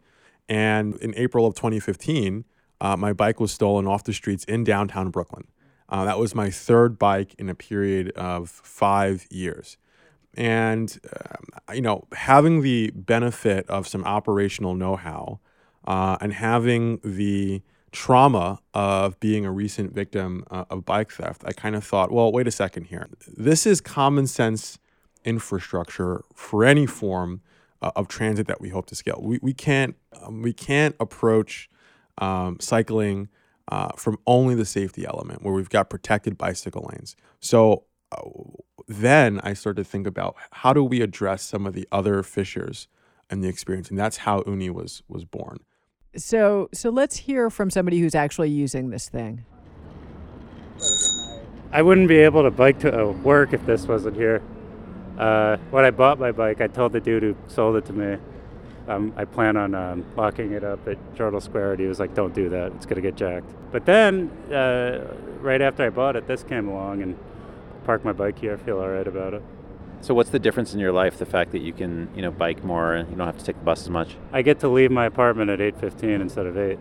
And 0.50 0.96
in 0.98 1.14
April 1.16 1.46
of 1.46 1.56
2015, 1.56 2.44
uh, 2.82 2.98
my 2.98 3.14
bike 3.14 3.40
was 3.40 3.52
stolen 3.52 3.88
off 3.88 4.04
the 4.04 4.14
streets 4.14 4.44
in 4.46 4.64
downtown 4.64 5.12
Brooklyn. 5.12 5.46
That 5.90 6.20
was 6.20 6.36
my 6.36 6.50
third 6.50 7.00
bike 7.00 7.34
in 7.40 7.50
a 7.50 7.56
period 7.56 8.12
of 8.12 8.50
five 8.50 9.26
years. 9.32 9.78
And, 10.40 10.98
um, 11.04 11.76
you 11.76 11.82
know, 11.82 12.08
having 12.14 12.62
the 12.62 12.92
benefit 12.96 13.70
of 13.70 13.90
some 13.90 14.06
operational 14.06 14.74
know 14.74 14.96
how 14.96 15.42
uh, 15.86 16.18
and 16.22 16.32
having 16.32 17.02
the 17.04 17.62
trauma 17.92 18.60
of 18.74 19.20
being 19.20 19.46
a 19.46 19.52
recent 19.52 19.94
victim 19.94 20.46
uh, 20.50 20.64
of 20.70 20.86
bike 20.86 21.12
theft, 21.12 21.44
I 21.46 21.52
kind 21.52 21.76
of 21.76 21.84
thought, 21.84 22.10
well, 22.10 22.32
wait 22.32 22.48
a 22.48 22.52
second 22.52 22.86
here. 22.86 23.10
This 23.28 23.66
is 23.66 23.82
common 23.82 24.28
sense 24.28 24.80
infrastructure 25.26 26.24
for 26.34 26.64
any 26.64 26.86
form 26.86 27.42
uh, 27.82 27.92
of 27.98 28.08
transit 28.08 28.48
that 28.48 28.62
we 28.62 28.70
hope 28.70 28.86
to 28.88 28.96
scale. 28.96 29.20
We, 29.22 29.40
we 29.42 29.54
can't 29.54 29.96
um, 30.22 30.42
we 30.42 30.54
can't 30.54 30.96
approach 31.02 31.70
um, 32.20 32.62
cycling 32.62 33.28
uh, 33.70 33.90
from 33.98 34.18
only 34.26 34.56
the 34.56 34.66
safety 34.66 35.06
element 35.06 35.44
where 35.44 35.54
we've 35.54 35.70
got 35.70 35.90
protected 35.90 36.38
bicycle 36.38 36.90
lanes. 36.94 37.18
So 37.42 37.84
uh, 38.14 38.22
then 38.90 39.40
I 39.44 39.54
started 39.54 39.84
to 39.84 39.90
think 39.90 40.08
about 40.08 40.36
how 40.52 40.74
do 40.74 40.84
we 40.84 41.02
address 41.02 41.44
some 41.44 41.68
of 41.68 41.74
the 41.74 41.88
other 41.92 42.24
fissures 42.24 42.88
in 43.30 43.42
the 43.42 43.48
experience, 43.48 43.90
and 43.90 44.00
that's 44.00 44.18
how 44.18 44.42
Oonee 44.42 44.72
was 44.72 45.04
was 45.08 45.24
born. 45.24 45.60
So 46.18 46.70
so 46.74 46.90
let's 46.90 47.18
hear 47.18 47.52
from 47.52 47.70
somebody 47.70 48.00
who's 48.00 48.16
actually 48.16 48.50
using 48.50 48.90
this 48.90 49.08
thing. 49.08 49.46
I 51.72 51.84
wouldn't 51.84 52.08
be 52.08 52.18
able 52.18 52.42
to 52.42 52.52
bike 52.52 52.80
to 52.80 53.10
uh, 53.10 53.12
work 53.12 53.54
if 53.54 53.64
this 53.68 53.88
wasn't 53.88 54.16
here. 54.16 54.42
Uh, 55.20 55.58
when 55.70 55.86
I 55.86 55.92
bought 55.92 56.20
my 56.20 56.32
bike, 56.32 56.60
I 56.60 56.68
told 56.68 56.94
the 56.94 57.00
dude 57.00 57.22
who 57.22 57.36
sold 57.48 57.76
it 57.76 57.86
to 57.86 57.94
me, 57.94 58.18
um, 58.88 59.14
I 59.16 59.26
plan 59.26 59.56
on 59.56 59.76
um, 59.76 60.04
locking 60.16 60.54
it 60.54 60.64
up 60.64 60.88
at 60.88 60.98
Journal 61.14 61.42
Square, 61.42 61.74
and 61.74 61.80
he 61.80 61.86
was 61.86 62.00
like, 62.00 62.16
"Don't 62.16 62.34
do 62.34 62.50
that; 62.50 62.72
it's 62.72 62.88
gonna 62.88 63.02
get 63.02 63.16
jacked." 63.16 63.54
But 63.72 63.86
then, 63.86 64.32
uh, 64.52 65.16
right 65.42 65.62
after 65.62 65.86
I 65.86 65.90
bought 65.90 66.16
it, 66.16 66.26
this 66.26 66.42
came 66.42 66.68
along 66.68 67.04
and 67.04 67.16
parked 67.90 68.06
my 68.06 68.14
bike 68.14 68.38
here. 68.38 68.54
I 68.54 68.58
feel 68.58 68.78
all 68.78 68.88
right 68.88 69.08
about 69.08 69.34
it. 69.34 69.42
So 70.02 70.14
what's 70.14 70.30
the 70.30 70.38
difference 70.38 70.76
in 70.76 70.80
your 70.80 70.92
life? 70.92 71.18
The 71.18 71.26
fact 71.26 71.52
that 71.54 71.62
you 71.62 71.74
can, 71.74 72.08
you 72.16 72.22
know, 72.22 72.30
bike 72.30 72.64
more 72.64 72.94
and 72.94 73.10
you 73.10 73.16
don't 73.16 73.26
have 73.26 73.40
to 73.40 73.44
take 73.44 73.58
the 73.58 73.64
bus 73.64 73.82
as 73.82 73.90
much. 73.90 74.16
I 74.32 74.44
get 74.44 74.60
to 74.60 74.70
leave 74.70 74.92
my 74.92 75.08
apartment 75.08 75.50
at 75.50 75.60
8:15 75.60 76.22
instead 76.22 76.46
of 76.46 76.56
8. 76.56 76.78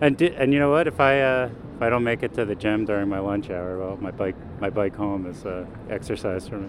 And 0.00 0.16
di- 0.16 0.34
and 0.34 0.52
you 0.52 0.58
know 0.58 0.72
what? 0.72 0.88
If 0.88 0.98
I 0.98 1.20
uh, 1.20 1.50
if 1.76 1.82
I 1.82 1.88
don't 1.88 2.02
make 2.02 2.24
it 2.24 2.34
to 2.34 2.44
the 2.44 2.56
gym 2.56 2.84
during 2.84 3.08
my 3.08 3.20
lunch 3.20 3.48
hour, 3.48 3.78
well, 3.78 3.96
my 3.98 4.10
bike 4.10 4.34
my 4.60 4.70
bike 4.70 4.96
home 4.96 5.24
is 5.26 5.46
uh, 5.46 5.66
exercise 5.88 6.48
for 6.48 6.58
me. 6.58 6.68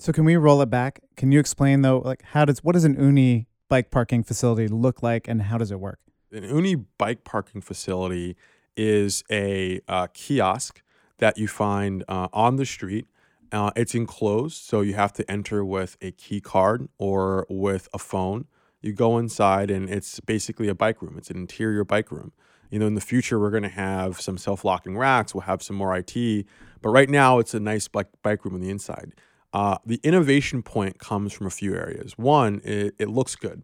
So 0.00 0.12
can 0.12 0.24
we 0.24 0.34
roll 0.34 0.60
it 0.60 0.70
back? 0.70 1.02
Can 1.16 1.30
you 1.30 1.38
explain 1.38 1.82
though, 1.82 1.98
like 1.98 2.22
how 2.22 2.44
does 2.44 2.64
what 2.64 2.72
does 2.72 2.84
an 2.84 2.96
Oonee 2.96 3.46
bike 3.68 3.92
parking 3.92 4.24
facility 4.24 4.66
look 4.66 5.04
like, 5.04 5.28
and 5.28 5.42
how 5.42 5.56
does 5.56 5.70
it 5.70 5.78
work? 5.78 6.00
An 6.32 6.42
Oonee 6.42 6.84
bike 6.98 7.22
parking 7.22 7.60
facility 7.60 8.36
is 8.76 9.22
a 9.30 9.80
uh, 9.86 10.08
kiosk 10.12 10.82
that 11.18 11.38
you 11.38 11.48
find 11.48 12.04
uh, 12.08 12.28
on 12.32 12.56
the 12.56 12.66
street. 12.66 13.06
Uh, 13.52 13.70
it's 13.76 13.94
enclosed, 13.94 14.56
so 14.56 14.80
you 14.80 14.94
have 14.94 15.12
to 15.12 15.30
enter 15.30 15.64
with 15.64 15.96
a 16.00 16.10
key 16.12 16.40
card 16.40 16.88
or 16.98 17.46
with 17.48 17.88
a 17.92 17.98
phone. 17.98 18.46
You 18.80 18.92
go 18.92 19.16
inside, 19.16 19.70
and 19.70 19.88
it's 19.88 20.20
basically 20.20 20.68
a 20.68 20.74
bike 20.74 21.00
room. 21.00 21.16
It's 21.16 21.30
an 21.30 21.36
interior 21.36 21.84
bike 21.84 22.10
room. 22.10 22.32
You 22.70 22.78
know, 22.80 22.86
in 22.86 22.94
the 22.94 23.00
future, 23.00 23.38
we're 23.38 23.50
going 23.50 23.62
to 23.62 23.68
have 23.68 24.20
some 24.20 24.36
self-locking 24.36 24.96
racks. 24.96 25.34
We'll 25.34 25.42
have 25.42 25.62
some 25.62 25.76
more 25.76 25.96
IT, 25.96 26.46
but 26.82 26.90
right 26.90 27.08
now, 27.08 27.38
it's 27.38 27.54
a 27.54 27.60
nice 27.60 27.86
bike 27.86 28.08
bike 28.22 28.44
room 28.44 28.54
on 28.54 28.60
the 28.60 28.70
inside. 28.70 29.12
Uh, 29.52 29.78
the 29.86 30.00
innovation 30.02 30.62
point 30.62 30.98
comes 30.98 31.32
from 31.32 31.46
a 31.46 31.50
few 31.50 31.76
areas. 31.76 32.18
One, 32.18 32.60
it, 32.64 32.96
it 32.98 33.08
looks 33.08 33.36
good. 33.36 33.62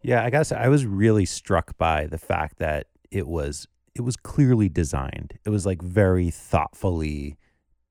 Yeah, 0.00 0.24
I 0.24 0.30
gotta 0.30 0.44
say, 0.44 0.56
I 0.56 0.68
was 0.68 0.86
really 0.86 1.24
struck 1.24 1.76
by 1.76 2.06
the 2.06 2.18
fact 2.18 2.58
that 2.58 2.86
it 3.10 3.26
was 3.26 3.66
it 3.94 4.00
was 4.02 4.16
clearly 4.16 4.68
designed. 4.68 5.38
It 5.44 5.50
was 5.50 5.66
like 5.66 5.82
very 5.82 6.30
thoughtfully 6.30 7.36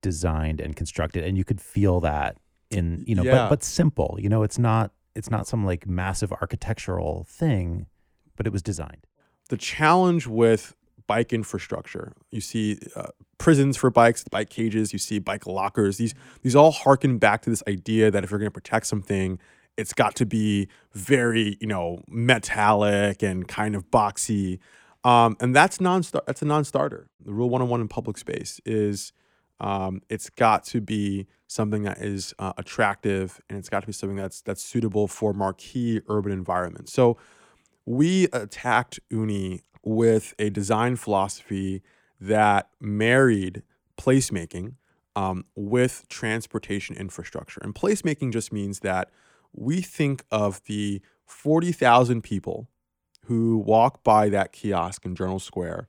designed 0.01 0.59
and 0.61 0.75
constructed, 0.75 1.23
and 1.23 1.37
you 1.37 1.43
could 1.43 1.61
feel 1.61 1.99
that 2.01 2.37
in 2.69 3.03
you 3.07 3.15
know, 3.15 3.23
Yeah. 3.23 3.31
but 3.33 3.49
but 3.49 3.63
simple. 3.63 4.17
You 4.19 4.29
know, 4.29 4.43
it's 4.43 4.57
not 4.57 4.91
it's 5.15 5.29
not 5.29 5.45
some 5.47 5.65
like 5.65 5.87
massive 5.87 6.31
architectural 6.31 7.25
thing, 7.29 7.85
but 8.35 8.47
it 8.47 8.53
was 8.53 8.61
designed. 8.63 9.05
the 9.49 9.57
challenge 9.57 10.27
with 10.27 10.75
bike 11.07 11.33
infrastructure 11.33 12.13
you 12.29 12.39
see 12.39 12.79
uh, 12.95 13.07
prisons 13.37 13.75
for 13.75 13.89
bikes 13.89 14.23
bike 14.31 14.49
cages 14.49 14.93
you 14.93 14.99
see 14.99 15.19
bike 15.19 15.45
lockers 15.45 15.97
these 15.97 16.13
these 16.41 16.55
all 16.55 16.71
harken 16.71 17.17
back 17.17 17.41
to 17.41 17.49
this 17.49 17.61
idea 17.67 18.09
that 18.09 18.23
if 18.23 18.31
you're 18.31 18.39
going 18.39 18.47
to 18.47 18.53
protect 18.61 18.85
something 18.87 19.37
it's 19.75 19.93
got 19.93 20.15
to 20.15 20.25
be 20.25 20.69
very 20.93 21.57
you 21.59 21.67
know 21.67 22.01
metallic 22.07 23.21
and 23.21 23.47
kind 23.49 23.75
of 23.75 23.91
boxy 23.91 24.57
um, 25.03 25.35
and 25.39 25.55
that's 25.55 25.81
non 25.81 26.03
that's 26.25 26.41
a 26.41 26.45
non-starter 26.45 27.09
the 27.23 27.33
rule 27.33 27.49
101 27.49 27.81
in 27.81 27.87
public 27.87 28.17
space 28.17 28.59
is 28.65 29.13
um, 29.59 30.01
it's 30.09 30.29
got 30.29 30.63
to 30.65 30.81
be 30.81 31.27
something 31.47 31.83
that 31.83 31.99
is 31.99 32.33
uh, 32.39 32.53
attractive 32.57 33.39
and 33.49 33.59
it's 33.59 33.69
got 33.69 33.81
to 33.81 33.87
be 33.87 33.93
something 33.93 34.17
that's 34.17 34.41
that's 34.41 34.63
suitable 34.63 35.07
for 35.07 35.33
marquee 35.33 36.01
urban 36.07 36.31
environments 36.31 36.91
so 36.93 37.17
we 37.85 38.25
attacked 38.31 38.99
Oonee 39.11 39.61
with 39.83 40.33
a 40.37 40.49
design 40.49 40.95
philosophy 40.95 41.81
that 42.19 42.69
married 42.79 43.63
placemaking 43.99 44.75
um, 45.15 45.45
with 45.55 46.05
transportation 46.07 46.95
infrastructure. 46.95 47.59
And 47.63 47.75
placemaking 47.75 48.31
just 48.31 48.53
means 48.53 48.79
that 48.79 49.09
we 49.53 49.81
think 49.81 50.23
of 50.31 50.61
the 50.65 51.01
40,000 51.25 52.21
people 52.21 52.69
who 53.25 53.57
walk 53.57 54.03
by 54.03 54.29
that 54.29 54.51
kiosk 54.51 55.05
in 55.05 55.15
Journal 55.15 55.39
Square 55.39 55.87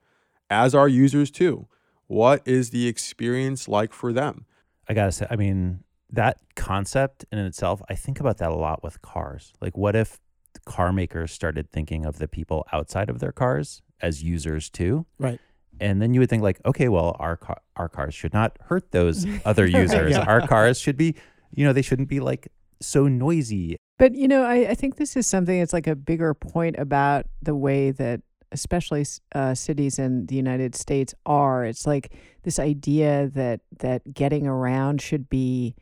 as 0.50 0.74
our 0.74 0.88
users 0.88 1.30
too. 1.30 1.66
What 2.06 2.42
is 2.46 2.70
the 2.70 2.86
experience 2.86 3.68
like 3.68 3.92
for 3.92 4.12
them? 4.12 4.44
I 4.88 4.94
gotta 4.94 5.12
say, 5.12 5.26
I 5.30 5.36
mean, 5.36 5.84
that 6.10 6.38
concept 6.54 7.24
in 7.32 7.38
itself, 7.38 7.80
I 7.88 7.94
think 7.94 8.20
about 8.20 8.38
that 8.38 8.50
a 8.50 8.54
lot 8.54 8.82
with 8.82 9.00
cars. 9.00 9.52
Like, 9.60 9.76
what 9.76 9.96
if 9.96 10.20
car 10.66 10.92
makers 10.92 11.32
started 11.32 11.70
thinking 11.72 12.04
of 12.04 12.18
the 12.18 12.28
people 12.28 12.66
outside 12.72 13.08
of 13.08 13.18
their 13.18 13.32
cars 13.32 13.82
as 14.00 14.22
users 14.22 14.68
too? 14.68 15.06
Right. 15.18 15.40
And 15.80 16.02
then 16.02 16.12
you 16.12 16.20
would 16.20 16.28
think 16.28 16.42
like, 16.42 16.60
okay, 16.66 16.88
well, 16.88 17.16
our 17.18 17.36
car, 17.36 17.60
our 17.76 17.88
cars 17.88 18.14
should 18.14 18.34
not 18.34 18.58
hurt 18.60 18.92
those 18.92 19.26
other 19.44 19.66
users. 19.66 20.12
Yeah. 20.12 20.24
Our 20.24 20.46
cars 20.46 20.78
should 20.78 20.98
be, 20.98 21.14
you 21.54 21.64
know, 21.64 21.72
they 21.72 21.82
shouldn't 21.82 22.08
be 22.08 22.20
like 22.20 22.48
so 22.80 23.08
noisy. 23.08 23.76
But 24.02 24.16
you 24.16 24.26
know, 24.26 24.42
I, 24.42 24.70
I 24.70 24.74
think 24.74 24.96
this 24.96 25.16
is 25.16 25.28
something 25.28 25.60
that's 25.60 25.72
like 25.72 25.86
a 25.86 25.94
bigger 25.94 26.34
point 26.34 26.74
about 26.76 27.26
the 27.40 27.54
way 27.54 27.92
that, 27.92 28.20
especially 28.50 29.06
uh, 29.32 29.54
cities 29.54 29.96
in 29.96 30.26
the 30.26 30.34
United 30.34 30.74
States, 30.74 31.14
are. 31.24 31.64
It's 31.64 31.86
like 31.86 32.12
this 32.42 32.58
idea 32.58 33.30
that 33.34 33.60
that 33.78 34.12
getting 34.12 34.44
around 34.48 35.00
should 35.00 35.30
be 35.30 35.76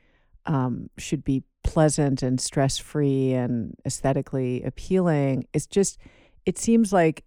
um, 0.44 0.90
should 0.98 1.24
be 1.24 1.44
pleasant 1.64 2.22
and 2.22 2.38
stress 2.38 2.76
free 2.76 3.32
and 3.32 3.74
aesthetically 3.86 4.64
appealing. 4.64 5.46
It's 5.54 5.66
just, 5.66 5.96
it 6.44 6.58
seems 6.58 6.92
like. 6.92 7.24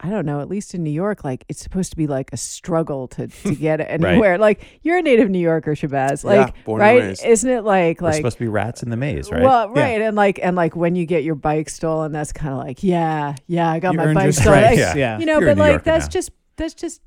I 0.00 0.10
don't 0.10 0.26
know, 0.26 0.40
at 0.40 0.48
least 0.48 0.74
in 0.74 0.82
New 0.82 0.90
York, 0.90 1.24
like 1.24 1.44
it's 1.48 1.60
supposed 1.62 1.90
to 1.92 1.96
be 1.96 2.06
like 2.06 2.30
a 2.32 2.36
struggle 2.36 3.06
to, 3.08 3.28
to 3.28 3.54
get 3.66 3.80
anywhere. 3.80 4.38
Like 4.38 4.64
you're 4.82 4.98
a 4.98 5.02
native 5.02 5.30
New 5.30 5.38
Yorker, 5.38 5.72
Shabazz. 5.74 6.24
Yeah, 6.24 6.44
Like, 6.44 6.64
born 6.64 6.82
and 6.82 6.88
right? 6.98 7.02
raised. 7.08 7.24
Isn't 7.24 7.50
it 7.50 7.62
like 7.62 8.00
We're 8.00 8.08
like 8.08 8.16
supposed 8.16 8.36
to 8.38 8.44
be 8.44 8.48
rats 8.48 8.82
in 8.82 8.90
the 8.90 8.96
maze, 8.96 9.30
right? 9.30 9.42
well, 9.42 9.72
Yeah. 9.74 9.82
right, 9.82 10.02
and 10.02 10.16
like 10.16 10.40
and 10.42 10.56
like 10.56 10.74
when 10.76 10.96
you 10.96 11.06
get 11.06 11.22
your 11.24 11.36
bike 11.36 11.68
stolen, 11.70 12.12
that's 12.12 12.32
kind 12.32 12.52
of 12.52 12.58
like, 12.58 12.82
yeah, 12.82 13.36
yeah, 13.46 13.70
I 13.70 13.78
got 13.78 13.92
You 13.92 13.98
my 13.98 14.14
bike 14.14 14.32
stolen. 14.34 14.62
Like, 14.62 14.78
yeah. 14.96 15.18
You 15.18 15.26
know, 15.26 15.38
You're 15.38 15.50
but 15.50 15.58
like 15.58 15.70
Yorker 15.70 15.84
that's 15.84 16.06
now. 16.06 16.10
just 16.10 16.30
that's 16.56 16.74
just 16.74 17.00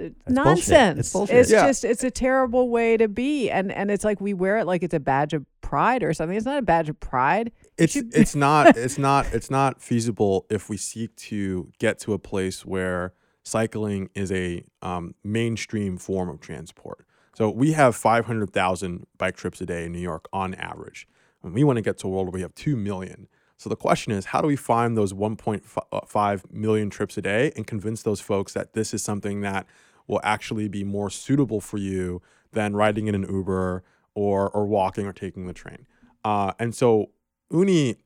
uh, 0.00 0.04
bullshit. 0.04 0.16
It's 0.26 0.30
nonsense. 0.30 1.12
bullshit. 1.12 1.36
It's 1.36 1.50
Yeah. 1.50 1.66
just 1.66 1.84
it's 1.84 2.04
a 2.04 2.10
terrible 2.10 2.70
way 2.70 2.96
to 2.96 3.08
be, 3.08 3.50
and 3.50 3.70
and 3.72 3.90
it's 3.90 4.04
like 4.04 4.20
we 4.20 4.32
wear 4.32 4.58
it 4.58 4.64
like 4.66 4.82
it's 4.82 4.94
a 4.94 5.00
badge 5.00 5.34
of 5.34 5.44
pride 5.72 6.02
or 6.02 6.12
something. 6.12 6.36
It's 6.36 6.44
not 6.44 6.58
a 6.58 6.62
badge 6.62 6.90
of 6.90 7.00
pride. 7.00 7.50
it's 7.78 7.96
it's 7.96 8.34
not 8.34 8.76
it's 8.86 8.98
not 8.98 9.32
it's 9.32 9.50
not 9.50 9.80
feasible 9.80 10.44
if 10.50 10.68
we 10.68 10.76
seek 10.76 11.16
to 11.30 11.72
get 11.78 11.98
to 12.00 12.12
a 12.12 12.18
place 12.18 12.66
where 12.66 13.14
cycling 13.42 14.10
is 14.14 14.30
a 14.30 14.64
um, 14.82 15.14
mainstream 15.24 15.96
form 15.96 16.28
of 16.28 16.40
transport. 16.42 17.06
So 17.34 17.48
we 17.48 17.72
have 17.72 17.96
500,000 17.96 19.06
bike 19.16 19.34
trips 19.34 19.62
a 19.62 19.66
day 19.66 19.86
in 19.86 19.92
New 19.92 19.98
York 19.98 20.28
on 20.30 20.52
average. 20.56 21.08
And 21.42 21.54
we 21.54 21.64
want 21.64 21.78
to 21.78 21.82
get 21.82 21.96
to 22.00 22.06
a 22.06 22.10
world 22.10 22.26
where 22.26 22.32
we 22.34 22.42
have 22.42 22.54
2 22.54 22.76
million. 22.76 23.26
So 23.56 23.70
the 23.70 23.76
question 23.76 24.12
is, 24.12 24.26
how 24.26 24.42
do 24.42 24.48
we 24.48 24.56
find 24.56 24.94
those 24.94 25.14
1.5 25.14 26.52
million 26.52 26.90
trips 26.90 27.16
a 27.16 27.22
day 27.22 27.50
and 27.56 27.66
convince 27.66 28.02
those 28.02 28.20
folks 28.20 28.52
that 28.52 28.74
this 28.74 28.92
is 28.92 29.02
something 29.02 29.40
that 29.40 29.66
will 30.06 30.20
actually 30.22 30.68
be 30.68 30.84
more 30.84 31.08
suitable 31.08 31.62
for 31.62 31.78
you 31.78 32.20
than 32.52 32.76
riding 32.76 33.06
in 33.06 33.14
an 33.14 33.22
Uber 33.22 33.82
or 34.14 34.50
or 34.50 34.66
walking 34.66 35.06
or 35.06 35.12
taking 35.12 35.46
the 35.46 35.52
train? 35.52 35.86
Uh, 36.24 36.52
and 36.58 36.74
so 36.74 37.10
Oonee, 37.52 37.96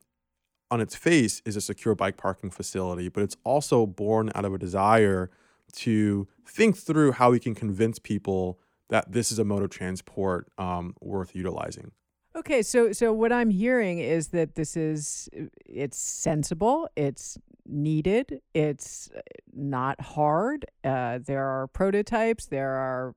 on 0.69 0.81
its 0.81 0.95
face, 0.95 1.41
is 1.45 1.55
a 1.55 1.61
secure 1.61 1.95
bike 1.95 2.17
parking 2.17 2.49
facility, 2.49 3.09
but 3.09 3.23
it's 3.23 3.37
also 3.43 3.85
born 3.85 4.31
out 4.35 4.45
of 4.45 4.53
a 4.53 4.57
desire 4.57 5.29
to 5.73 6.27
think 6.45 6.77
through 6.77 7.13
how 7.13 7.31
we 7.31 7.39
can 7.39 7.53
convince 7.53 7.99
people 7.99 8.59
that 8.89 9.11
this 9.11 9.31
is 9.31 9.39
a 9.39 9.43
mode 9.43 9.63
of 9.63 9.69
transport 9.69 10.49
um, 10.57 10.95
worth 11.01 11.35
utilizing. 11.35 11.91
Okay, 12.35 12.61
so 12.61 12.91
so 12.91 13.11
what 13.11 13.31
I'm 13.31 13.49
hearing 13.49 13.99
is 13.99 14.27
that 14.27 14.55
this 14.55 14.77
is 14.77 15.27
it's 15.65 15.97
sensible, 15.97 16.87
it's 16.95 17.37
needed, 17.65 18.41
it's 18.53 19.09
not 19.53 19.99
hard. 19.99 20.65
Uh, 20.83 21.19
there 21.25 21.45
are 21.45 21.67
prototypes, 21.67 22.45
there 22.45 22.71
are 22.71 23.15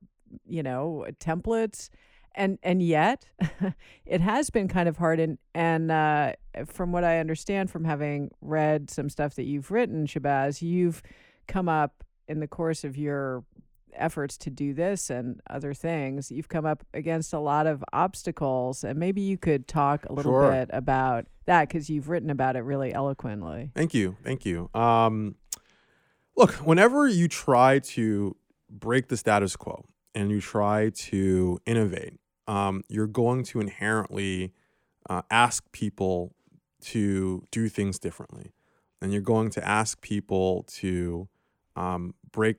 you 0.48 0.62
know 0.62 1.04
templates, 1.20 1.90
and 2.34 2.58
and 2.62 2.82
yet 2.82 3.26
it 4.06 4.20
has 4.20 4.50
been 4.50 4.68
kind 4.68 4.88
of 4.88 4.96
hard. 4.96 5.20
And 5.20 5.38
and 5.54 5.90
uh, 5.90 6.32
from 6.66 6.92
what 6.92 7.04
I 7.04 7.18
understand 7.18 7.70
from 7.70 7.84
having 7.84 8.30
read 8.40 8.90
some 8.90 9.08
stuff 9.08 9.34
that 9.36 9.44
you've 9.44 9.70
written, 9.70 10.06
Shabazz, 10.06 10.62
you've 10.62 11.02
come 11.46 11.68
up 11.68 12.04
in 12.28 12.40
the 12.40 12.46
course 12.46 12.84
of 12.84 12.96
your 12.96 13.44
efforts 13.94 14.38
to 14.38 14.50
do 14.50 14.72
this 14.72 15.10
and 15.10 15.40
other 15.50 15.74
things, 15.74 16.30
you've 16.30 16.48
come 16.48 16.64
up 16.64 16.84
against 16.94 17.32
a 17.32 17.40
lot 17.40 17.66
of 17.66 17.82
obstacles. 17.92 18.84
And 18.84 18.98
maybe 19.00 19.20
you 19.20 19.36
could 19.36 19.66
talk 19.66 20.04
a 20.06 20.12
little 20.12 20.30
Sure. 20.32 20.50
bit 20.52 20.70
about 20.72 21.26
that 21.46 21.66
because 21.68 21.90
you've 21.90 22.08
written 22.08 22.30
about 22.30 22.54
it 22.54 22.60
really 22.60 22.94
eloquently. 22.94 23.72
Thank 23.74 23.92
you. 23.92 24.16
Thank 24.22 24.46
you. 24.46 24.70
Um, 24.74 25.34
look, 26.36 26.52
whenever 26.64 27.08
you 27.08 27.26
try 27.26 27.80
to 27.80 28.36
break 28.70 29.08
the 29.08 29.16
status 29.16 29.56
quo 29.56 29.84
and 30.14 30.30
you 30.30 30.40
try 30.40 30.90
to 30.90 31.58
innovate, 31.66 32.19
um, 32.50 32.82
you're 32.88 33.06
going 33.06 33.44
to 33.44 33.60
inherently 33.60 34.52
uh, 35.08 35.22
ask 35.30 35.70
people 35.70 36.34
to 36.80 37.46
do 37.52 37.68
things 37.68 38.00
differently. 38.00 38.52
And 39.00 39.12
you're 39.12 39.22
going 39.22 39.50
to 39.50 39.66
ask 39.66 40.00
people 40.00 40.64
to 40.74 41.28
um, 41.76 42.14
break 42.32 42.56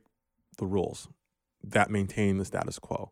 the 0.58 0.66
rules 0.66 1.10
that 1.62 1.92
maintain 1.92 2.38
the 2.38 2.46
status 2.46 2.80
quo. 2.80 3.12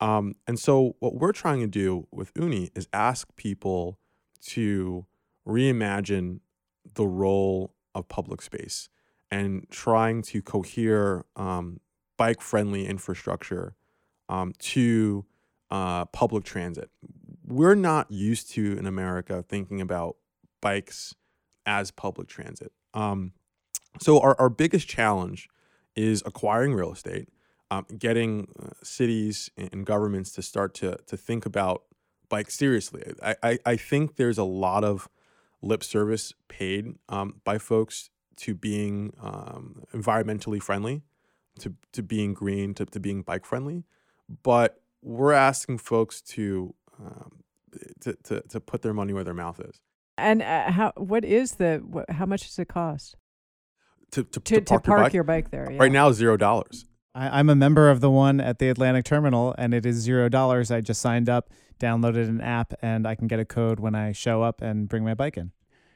Um, 0.00 0.34
and 0.48 0.58
so, 0.58 0.96
what 0.98 1.14
we're 1.14 1.32
trying 1.32 1.60
to 1.60 1.66
do 1.66 2.08
with 2.10 2.32
Oonee 2.34 2.70
is 2.74 2.88
ask 2.92 3.28
people 3.36 3.98
to 4.46 5.06
reimagine 5.46 6.40
the 6.94 7.06
role 7.06 7.74
of 7.94 8.08
public 8.08 8.42
space 8.42 8.88
and 9.30 9.66
trying 9.70 10.22
to 10.22 10.42
cohere 10.42 11.26
um, 11.36 11.80
bike 12.16 12.40
friendly 12.40 12.86
infrastructure 12.86 13.76
um, 14.28 14.52
to 14.58 15.24
uh, 15.70 16.04
public 16.06 16.44
transit. 16.44 16.90
We're 17.46 17.74
not 17.74 18.10
used 18.10 18.50
to 18.52 18.76
in 18.78 18.86
America 18.86 19.44
thinking 19.46 19.80
about 19.80 20.16
bikes 20.60 21.14
as 21.66 21.90
public 21.90 22.28
transit. 22.28 22.72
Um, 22.94 23.32
so, 24.00 24.20
our, 24.20 24.34
our 24.40 24.48
biggest 24.48 24.88
challenge 24.88 25.48
is 25.94 26.22
acquiring 26.26 26.74
real 26.74 26.92
estate, 26.92 27.28
um, 27.70 27.86
getting 27.96 28.48
uh, 28.60 28.70
cities 28.82 29.50
and 29.56 29.86
governments 29.86 30.32
to 30.32 30.42
start 30.42 30.74
to, 30.74 30.98
to 31.06 31.16
think 31.16 31.46
about 31.46 31.82
bikes 32.28 32.54
seriously. 32.54 33.02
I, 33.22 33.36
I, 33.42 33.58
I 33.64 33.76
think 33.76 34.16
there's 34.16 34.38
a 34.38 34.44
lot 34.44 34.84
of 34.84 35.08
lip 35.62 35.84
service 35.84 36.32
paid 36.48 36.96
um, 37.08 37.40
by 37.44 37.58
folks 37.58 38.10
to 38.36 38.54
being 38.54 39.12
um, 39.22 39.84
environmentally 39.92 40.60
friendly, 40.60 41.02
to, 41.60 41.74
to 41.92 42.02
being 42.02 42.34
green, 42.34 42.74
to, 42.74 42.84
to 42.86 42.98
being 42.98 43.22
bike 43.22 43.44
friendly. 43.44 43.84
But 44.42 44.80
we're 45.04 45.32
asking 45.32 45.78
folks 45.78 46.20
to, 46.22 46.74
um, 46.98 47.42
to, 48.00 48.14
to, 48.24 48.40
to 48.48 48.60
put 48.60 48.82
their 48.82 48.94
money 48.94 49.12
where 49.12 49.24
their 49.24 49.34
mouth 49.34 49.60
is. 49.60 49.80
And 50.16 50.42
uh, 50.42 50.70
how? 50.70 50.92
What 50.96 51.24
is 51.24 51.52
the? 51.56 51.82
What, 51.84 52.08
how 52.10 52.24
much 52.26 52.42
does 52.46 52.58
it 52.58 52.68
cost 52.68 53.16
To, 54.12 54.22
to, 54.22 54.40
to, 54.40 54.60
to 54.60 54.78
park, 54.80 55.12
your, 55.12 55.24
bike. 55.24 55.50
there? 55.50 55.68
Yeah. 55.70 55.78
Right 55.78 55.90
now, 55.92 56.12
zero 56.12 56.36
dollars. 56.36 56.84
I, 57.16 57.38
I'm 57.40 57.50
a 57.50 57.56
member 57.56 57.90
of 57.90 58.00
the 58.00 58.10
one 58.10 58.40
at 58.40 58.58
the 58.60 58.68
Atlantic 58.68 59.04
Terminal, 59.04 59.54
and 59.58 59.74
it 59.74 59.84
is 59.84 59.96
zero 59.96 60.28
dollars. 60.28 60.70
I 60.70 60.80
just 60.80 61.00
signed 61.00 61.28
up, 61.28 61.50
downloaded 61.80 62.28
an 62.28 62.40
app, 62.40 62.74
and 62.80 63.06
I 63.08 63.14
can 63.16 63.26
get 63.26 63.40
a 63.40 63.44
code 63.44 63.80
when 63.80 63.94
I 63.96 64.12
show 64.12 64.42
up 64.42 64.62
and 64.62 64.88
bring 64.88 65.04
my 65.04 65.14
bike 65.14 65.36
in. 65.36 65.50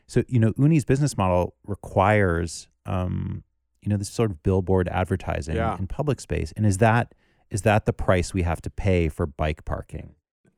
So, 0.08 0.24
you 0.26 0.40
know, 0.40 0.52
Oonee's 0.58 0.84
business 0.84 1.16
model 1.16 1.54
requires, 1.64 2.68
um, 2.86 3.44
you 3.82 3.88
know, 3.90 3.96
this 3.96 4.08
sort 4.10 4.30
of 4.30 4.42
billboard 4.42 4.88
advertising 4.88 5.56
Yeah. 5.56 5.76
in 5.78 5.86
public 5.86 6.18
space. 6.20 6.52
And 6.56 6.64
is 6.66 6.78
that 6.78 7.14
is 7.50 7.62
that 7.62 7.86
the 7.86 7.92
price 7.92 8.34
we 8.34 8.42
have 8.42 8.60
to 8.62 8.70
pay 8.70 9.08
for 9.08 9.26
bike 9.26 9.64
parking? 9.64 10.14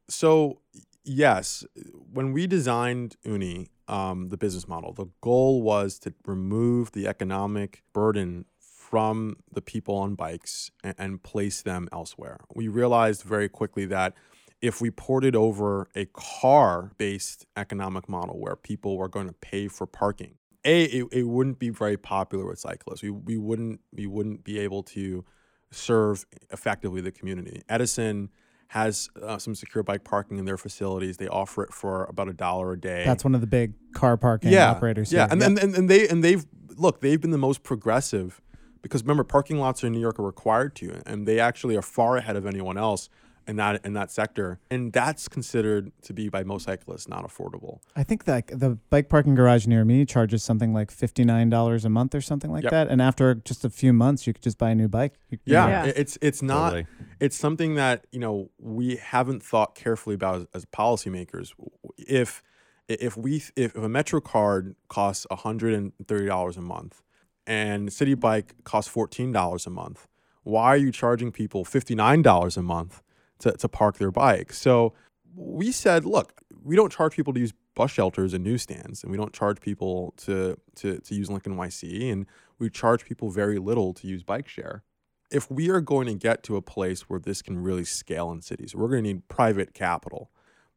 So 0.08 0.60
yes, 1.04 1.64
when 2.12 2.32
we 2.32 2.46
designed 2.46 3.16
Oonee, 3.26 3.68
um, 3.88 4.28
the 4.28 4.36
business 4.36 4.68
model, 4.68 4.92
the 4.92 5.06
goal 5.20 5.62
was 5.62 5.98
to 6.00 6.14
remove 6.24 6.92
the 6.92 7.08
economic 7.08 7.82
burden 7.92 8.44
from 8.58 9.36
the 9.52 9.62
people 9.62 9.94
on 9.96 10.14
bikes 10.14 10.70
and, 10.82 10.94
and 10.98 11.22
place 11.22 11.62
them 11.62 11.88
elsewhere. 11.92 12.38
We 12.54 12.68
realized 12.68 13.22
very 13.22 13.48
quickly 13.48 13.86
that 13.86 14.14
if 14.60 14.80
we 14.80 14.90
ported 14.90 15.34
over 15.34 15.88
a 15.94 16.06
car-based 16.06 17.46
economic 17.56 18.08
model 18.08 18.38
where 18.38 18.56
people 18.56 18.96
were 18.96 19.08
going 19.08 19.26
to 19.26 19.32
pay 19.32 19.68
for 19.68 19.86
parking, 19.86 20.34
a 20.64 20.84
it, 20.84 21.06
it 21.12 21.22
wouldn't 21.28 21.58
be 21.58 21.70
very 21.70 21.96
popular 21.96 22.46
with 22.46 22.58
cyclists. 22.58 23.02
We 23.02 23.10
we 23.10 23.38
wouldn't 23.38 23.80
we 23.92 24.06
wouldn't 24.06 24.44
be 24.44 24.58
able 24.58 24.82
to 24.82 25.24
serve 25.70 26.24
effectively 26.50 27.00
the 27.00 27.12
community. 27.12 27.62
Edison 27.68 28.30
has 28.68 29.10
uh, 29.20 29.36
some 29.36 29.54
secure 29.54 29.82
bike 29.82 30.04
parking 30.04 30.38
in 30.38 30.44
their 30.44 30.56
facilities. 30.56 31.16
They 31.16 31.26
offer 31.28 31.64
it 31.64 31.72
for 31.72 32.04
about 32.04 32.28
a 32.28 32.32
dollar 32.32 32.72
a 32.72 32.80
day. 32.80 33.02
That's 33.04 33.24
one 33.24 33.34
of 33.34 33.40
the 33.40 33.46
big 33.46 33.74
car 33.92 34.16
parking 34.16 34.52
yeah, 34.52 34.70
operators. 34.70 35.12
Yeah, 35.12 35.26
here. 35.26 35.32
and, 35.32 35.40
Yep. 35.40 35.48
and 35.48 35.58
and 35.58 35.74
and 35.74 35.90
they 35.90 36.08
and 36.08 36.22
they've 36.22 36.46
look 36.76 37.00
they've 37.00 37.20
been 37.20 37.32
the 37.32 37.38
most 37.38 37.62
progressive 37.62 38.40
because 38.82 39.02
remember 39.02 39.24
parking 39.24 39.58
lots 39.58 39.82
in 39.82 39.92
New 39.92 40.00
York 40.00 40.18
are 40.18 40.24
required 40.24 40.74
to, 40.76 41.02
and 41.04 41.26
they 41.26 41.40
actually 41.40 41.76
are 41.76 41.82
far 41.82 42.16
ahead 42.16 42.36
of 42.36 42.46
anyone 42.46 42.78
else 42.78 43.08
in 43.50 43.56
that 43.56 43.84
in 43.84 43.92
that 43.94 44.10
sector, 44.12 44.60
and 44.70 44.92
that's 44.92 45.26
considered 45.28 45.90
to 46.02 46.12
be 46.14 46.28
by 46.28 46.44
most 46.44 46.64
cyclists 46.64 47.08
not 47.08 47.24
affordable. 47.28 47.80
I 47.96 48.04
think 48.04 48.24
that 48.24 48.46
the 48.46 48.78
bike 48.90 49.08
parking 49.08 49.34
garage 49.34 49.66
near 49.66 49.84
me 49.84 50.06
charges 50.06 50.42
something 50.44 50.72
like 50.72 50.90
fifty 50.92 51.24
nine 51.24 51.50
dollars 51.50 51.84
a 51.84 51.88
month 51.90 52.14
or 52.14 52.20
something 52.20 52.52
like 52.52 52.62
Yep. 52.62 52.70
that. 52.70 52.88
And 52.88 53.02
after 53.02 53.34
just 53.34 53.64
a 53.64 53.70
few 53.70 53.92
months, 53.92 54.26
you 54.26 54.32
could 54.32 54.42
just 54.44 54.56
buy 54.56 54.70
a 54.70 54.74
new 54.74 54.88
bike. 54.88 55.14
You- 55.30 55.38
you 55.44 55.52
Yeah, 55.54 55.66
know, 55.66 55.72
Yeah. 55.86 55.92
it's 55.96 56.16
it's 56.22 56.42
not 56.42 56.70
Totally. 56.70 56.86
it's 57.18 57.36
something 57.36 57.74
that 57.74 58.06
you 58.12 58.20
know 58.20 58.50
we 58.60 58.96
haven't 58.96 59.42
thought 59.42 59.74
carefully 59.74 60.14
about 60.14 60.36
as, 60.42 60.46
as 60.54 60.64
policymakers. 60.66 61.52
If 61.98 62.42
if 62.88 63.16
we 63.16 63.42
if 63.56 63.74
a 63.76 63.88
Metro 63.88 64.20
card 64.20 64.76
costs 64.88 65.26
hundred 65.30 65.74
and 65.74 65.92
thirty 66.06 66.26
dollars 66.26 66.56
a 66.56 66.62
month, 66.62 67.02
and 67.46 67.88
Citi 67.88 68.18
Bike 68.18 68.54
costs 68.64 68.90
fourteen 68.90 69.32
dollars 69.32 69.66
a 69.66 69.70
month, 69.70 70.06
why 70.44 70.66
are 70.66 70.76
you 70.76 70.92
charging 70.92 71.32
people 71.32 71.64
fifty 71.64 71.96
nine 71.96 72.22
dollars 72.22 72.56
a 72.56 72.62
month 72.62 73.02
to 73.40 73.52
to 73.52 73.68
park 73.68 73.98
their 73.98 74.10
bike? 74.10 74.52
So 74.52 74.94
we 75.34 75.72
said, 75.72 76.04
look, 76.04 76.40
we 76.62 76.76
don't 76.76 76.92
charge 76.92 77.14
people 77.14 77.32
to 77.34 77.40
use 77.40 77.52
bus 77.74 77.90
shelters 77.90 78.34
and 78.34 78.44
newsstands, 78.44 79.02
and 79.02 79.10
we 79.10 79.16
don't 79.16 79.32
charge 79.32 79.60
people 79.60 80.14
to 80.18 80.56
to 80.76 80.98
to 80.98 81.14
use 81.14 81.28
LinkNYC, 81.28 82.12
and 82.12 82.26
we 82.58 82.70
charge 82.70 83.04
people 83.04 83.30
very 83.30 83.58
little 83.58 83.92
to 83.94 84.06
use 84.06 84.22
bike 84.22 84.48
share 84.48 84.82
if 85.30 85.50
we 85.50 85.70
are 85.70 85.80
going 85.80 86.06
to 86.06 86.14
get 86.14 86.42
to 86.44 86.56
a 86.56 86.62
place 86.62 87.02
where 87.02 87.20
this 87.20 87.40
can 87.40 87.58
really 87.58 87.84
scale 87.84 88.30
in 88.32 88.42
cities, 88.42 88.74
we're 88.74 88.88
going 88.88 89.04
to 89.04 89.12
need 89.12 89.28
private 89.28 89.74
capital. 89.74 90.30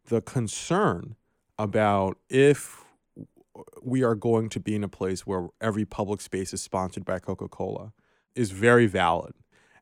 The 0.06 0.22
concern 0.22 1.16
about 1.58 2.18
if 2.30 2.84
we 3.82 4.04
are 4.04 4.16
going 4.16 4.50
to 4.50 4.60
be 4.60 4.76
in 4.76 4.84
a 4.84 4.90
place 4.90 5.26
where 5.26 5.48
every 5.62 5.86
public 5.86 6.22
space 6.22 6.54
is 6.54 6.62
sponsored 6.62 7.06
by 7.06 7.20
Coca 7.20 7.48
Cola 7.48 7.94
is 8.36 8.52
very 8.52 8.88
valid. 8.88 9.34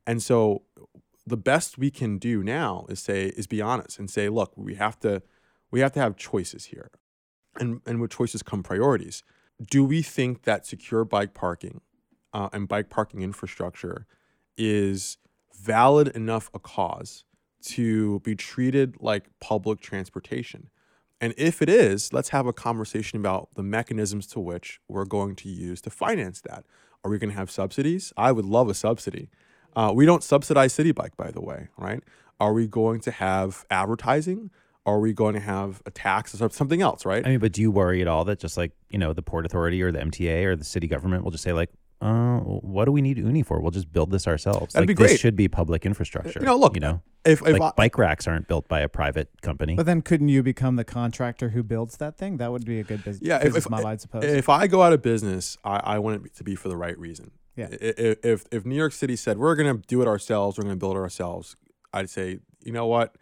And 0.06 0.22
so 0.22 0.64
the 1.32 1.38
best 1.38 1.78
we 1.78 1.90
can 1.90 2.18
do 2.18 2.44
now 2.44 2.86
is 2.90 3.00
say 3.00 3.28
is 3.28 3.48
be 3.48 3.62
honest 3.62 3.98
and 3.98 4.10
say, 4.10 4.28
look, 4.28 4.52
we 4.56 4.76
have 4.76 5.00
to 5.00 5.24
we 5.72 5.80
have 5.80 5.94
to 5.94 6.00
have 6.00 6.18
choices 6.18 6.66
here. 6.66 6.92
And 7.60 7.82
and 7.86 8.02
with 8.02 8.12
choices 8.12 8.44
come 8.44 8.62
priorities. 8.62 9.24
Do 9.64 9.84
we 9.86 10.02
think 10.02 10.44
that 10.44 10.68
secure 10.68 11.06
bike 11.06 11.34
parking 11.34 11.82
uh, 12.34 12.50
and 12.52 12.68
bike 12.68 12.90
parking 12.90 13.22
infrastructure 13.22 14.06
is 14.58 15.18
valid 15.56 16.10
enough 16.10 16.50
a 16.54 16.60
cause 16.60 17.24
to 17.64 18.20
be 18.20 18.36
treated 18.36 18.98
like 19.00 19.30
public 19.40 19.80
transportation? 19.80 20.70
And 21.22 21.34
if 21.38 21.62
it 21.62 21.70
is, 21.70 22.12
let's 22.12 22.30
have 22.30 22.48
a 22.48 22.54
conversation 22.54 23.20
about 23.20 23.50
the 23.56 23.64
mechanisms 23.64 24.28
to 24.28 24.40
which 24.40 24.82
we're 24.90 25.06
going 25.06 25.36
to 25.38 25.50
use 25.50 25.80
to 25.82 25.90
finance 25.90 26.42
that. 26.42 26.66
Are 27.06 27.12
we 27.12 27.20
going 27.20 27.30
to 27.30 27.38
have 27.38 27.52
subsidies? 27.52 28.12
I 28.18 28.32
would 28.32 28.46
love 28.46 28.68
a 28.70 28.74
subsidy. 28.74 29.30
Uh, 29.76 29.92
we 29.94 30.06
don't 30.06 30.24
subsidize 30.24 30.74
Citi 30.74 30.94
Bike, 30.94 31.16
by 31.18 31.32
the 31.32 31.42
way, 31.42 31.68
right? 31.78 32.04
Are 32.40 32.54
we 32.54 32.68
going 32.68 33.00
to 33.02 33.12
have 33.12 33.66
advertising? 33.70 34.52
Are 34.86 35.00
we 35.00 35.14
going 35.14 35.36
to 35.36 35.40
have 35.40 35.82
a 35.86 35.92
tax 35.92 36.40
or 36.42 36.50
something 36.50 36.82
else, 36.82 37.06
right? 37.06 37.26
I 37.26 37.30
mean, 37.30 37.40
but 37.40 37.52
do 37.52 37.62
you 37.62 37.70
worry 37.70 38.02
at 38.02 38.08
all 38.08 38.26
that 38.26 38.40
just 38.40 38.58
like, 38.58 38.72
you 38.90 38.98
know, 38.98 39.14
the 39.14 39.22
Port 39.22 39.46
Authority 39.46 39.82
or 39.84 39.92
the 39.92 40.00
MTA 40.00 40.46
or 40.46 40.56
the 40.56 40.64
city 40.64 40.88
government 40.88 41.24
will 41.24 41.32
just 41.32 41.44
say 41.44 41.54
like, 41.54 41.70
uh, 42.02 42.40
what 42.40 42.86
do 42.86 42.92
we 42.92 43.00
need 43.02 43.18
Oonee 43.18 43.46
for? 43.46 43.62
We'll 43.62 43.70
just 43.70 43.94
build 43.94 44.10
this 44.10 44.26
ourselves. 44.28 44.74
That'd 44.74 44.90
like 44.90 44.98
be 44.98 45.04
this 45.04 45.12
great. 45.12 45.20
should 45.20 45.36
be 45.36 45.48
public 45.48 45.86
infrastructure. 45.86 46.40
You 46.40 46.48
know, 46.48 46.58
look, 46.58 46.74
you 46.74 46.80
know, 46.80 47.04
if, 47.24 47.42
if 47.46 47.60
like 47.60 47.62
I, 47.62 47.72
bike 47.78 47.98
racks 48.00 48.28
aren't 48.28 48.48
built 48.48 48.68
by 48.68 48.80
a 48.80 48.90
private 48.90 49.30
company. 49.44 49.76
But 49.76 49.86
then 49.86 50.02
couldn't 50.02 50.30
you 50.30 50.42
become 50.42 50.78
the 50.78 50.84
contractor 50.84 51.50
who 51.50 51.62
builds 51.62 51.98
that 51.98 52.18
thing? 52.18 52.38
That 52.38 52.52
would 52.52 52.66
be 52.66 52.80
a 52.80 52.84
good 52.84 53.06
bus- 53.06 53.20
Yeah, 53.22 53.38
if- 53.38 53.44
business 53.44 53.66
if- 53.66 53.70
model, 53.70 53.86
I'd 53.86 54.02
suppose. 54.02 54.24
If 54.24 54.50
I 54.50 54.66
go 54.66 54.82
out 54.82 54.94
of 54.94 55.04
business, 55.04 55.60
I, 55.64 55.78
I 55.78 56.00
want 56.00 56.26
it 56.26 56.34
to 56.38 56.44
be 56.44 56.56
for 56.56 56.70
the 56.70 56.78
right 56.78 56.98
reason. 56.98 57.30
Yeah. 57.56 57.68
I- 57.72 57.76
i- 57.98 58.16
If 58.24 58.46
if 58.52 58.66
New 58.66 58.76
York 58.76 58.94
City 58.94 59.16
said 59.16 59.38
we're 59.38 59.56
going 59.56 59.76
to 59.82 59.88
do 59.88 60.02
it 60.02 60.08
ourselves, 60.08 60.58
we're 60.58 60.64
going 60.64 60.76
to 60.76 60.80
build 60.80 60.96
it 60.96 61.00
ourselves, 61.00 61.56
I'd 61.94 62.10
say, 62.10 62.40
you 62.64 62.72
know 62.72 62.88
what? 62.88 63.16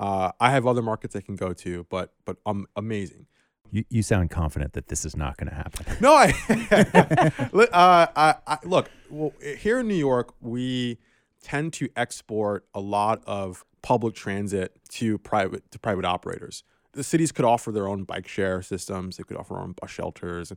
Uh, 0.00 0.32
I 0.40 0.50
have 0.50 0.66
other 0.66 0.82
markets 0.82 1.14
I 1.14 1.20
can 1.20 1.36
go 1.36 1.52
to, 1.52 1.86
but 1.90 2.12
but 2.24 2.36
I'm 2.46 2.66
amazing. 2.76 3.26
you, 3.70 3.84
you 3.90 4.02
sound 4.02 4.30
confident 4.30 4.72
that 4.72 4.88
this 4.88 5.04
is 5.04 5.16
not 5.16 5.36
going 5.36 5.48
to 5.50 5.54
happen. 5.54 5.84
No, 6.00 6.12
I, 6.14 6.32
uh, 7.72 8.06
I, 8.16 8.34
I 8.46 8.58
look 8.64 8.90
well, 9.10 9.32
here 9.58 9.80
in 9.80 9.88
New 9.88 9.94
York. 9.94 10.34
We 10.40 10.98
tend 11.42 11.72
to 11.74 11.88
export 11.96 12.66
a 12.74 12.80
lot 12.80 13.22
of 13.26 13.64
public 13.82 14.14
transit 14.14 14.78
to 14.90 15.18
private 15.18 15.70
to 15.70 15.78
private 15.78 16.04
operators. 16.04 16.64
The 16.94 17.02
cities 17.02 17.32
could 17.32 17.44
offer 17.44 17.72
their 17.72 17.88
own 17.88 18.04
bike 18.04 18.28
share 18.28 18.62
systems. 18.62 19.16
They 19.16 19.24
could 19.24 19.36
offer 19.36 19.54
their 19.54 19.62
own 19.62 19.72
bus 19.72 19.90
shelters. 19.90 20.52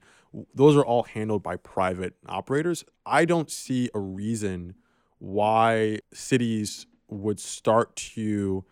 Those 0.53 0.75
are 0.75 0.85
all 0.85 1.03
handled 1.03 1.41
by 1.41 1.57
private 1.57 2.13
operators. 2.27 2.85
I 3.05 3.25
don't 3.25 3.49
see 3.49 3.89
a 3.93 3.99
reason 3.99 4.75
why 5.17 5.99
cities 6.13 6.85
would 7.09 7.39
start 7.39 7.95
to 7.95 8.63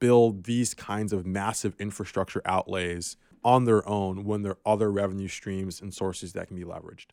build 0.00 0.44
these 0.44 0.74
kinds 0.74 1.12
of 1.12 1.24
massive 1.24 1.74
infrastructure 1.78 2.42
outlays 2.44 3.16
on 3.44 3.64
their 3.64 3.88
own 3.88 4.24
when 4.24 4.42
there 4.42 4.52
are 4.52 4.58
other 4.66 4.90
revenue 4.90 5.28
streams 5.28 5.80
and 5.80 5.94
sources 5.94 6.32
that 6.32 6.48
can 6.48 6.56
be 6.56 6.64
leveraged. 6.64 7.06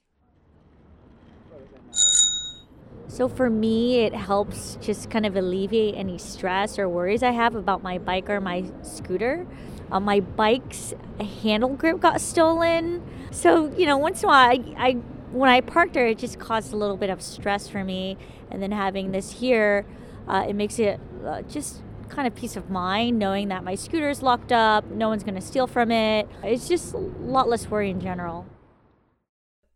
So 3.08 3.30
for 3.30 3.48
me, 3.48 4.00
it 4.00 4.16
helps 4.16 4.78
just 4.82 5.12
kind 5.12 5.28
of 5.28 5.36
alleviate 5.36 5.94
any 5.96 6.18
stress 6.18 6.80
or 6.80 6.90
worries 6.90 7.22
I 7.22 7.30
have 7.30 7.54
about 7.54 7.84
my 7.84 8.00
bike 8.00 8.28
or 8.28 8.42
my 8.42 8.64
scooter. 8.82 9.46
Uh, 9.92 10.00
my 10.00 10.20
bike's 10.20 10.94
handle 11.42 11.76
grip 11.76 12.00
got 12.00 12.22
stolen, 12.22 13.04
so 13.32 13.72
you 13.78 13.86
know 13.86 13.98
once 13.98 14.24
in 14.24 14.26
a 14.26 14.28
while, 14.30 14.50
I, 14.52 14.64
I 14.78 14.92
when 15.32 15.50
I 15.50 15.62
parked 15.62 15.94
there, 15.94 16.08
it 16.08 16.18
just 16.20 16.40
caused 16.40 16.74
a 16.74 16.78
little 16.78 16.98
bit 16.98 17.10
of 17.10 17.22
stress 17.22 17.68
for 17.68 17.84
me. 17.84 18.18
And 18.52 18.62
then 18.62 18.72
having 18.72 19.12
this 19.12 19.32
here, 19.32 19.86
uh, 20.28 20.46
it 20.48 20.54
makes 20.56 20.78
it 20.80 21.00
uh, 21.26 21.42
just 21.44 21.82
kind 22.10 22.28
of 22.28 22.36
peace 22.36 22.56
of 22.56 22.70
mind 22.70 23.18
knowing 23.18 23.48
that 23.48 23.64
my 23.64 23.74
scooter's 23.76 24.22
locked 24.22 24.52
up, 24.52 24.86
no 24.92 25.10
one's 25.10 25.24
going 25.24 25.36
to 25.36 25.42
steal 25.42 25.66
from 25.66 25.90
it. 25.92 26.30
It's 26.44 26.68
just 26.68 26.94
a 26.94 26.98
lot 26.98 27.50
less 27.50 27.68
worry 27.70 27.90
in 27.90 28.00
general. 28.00 28.46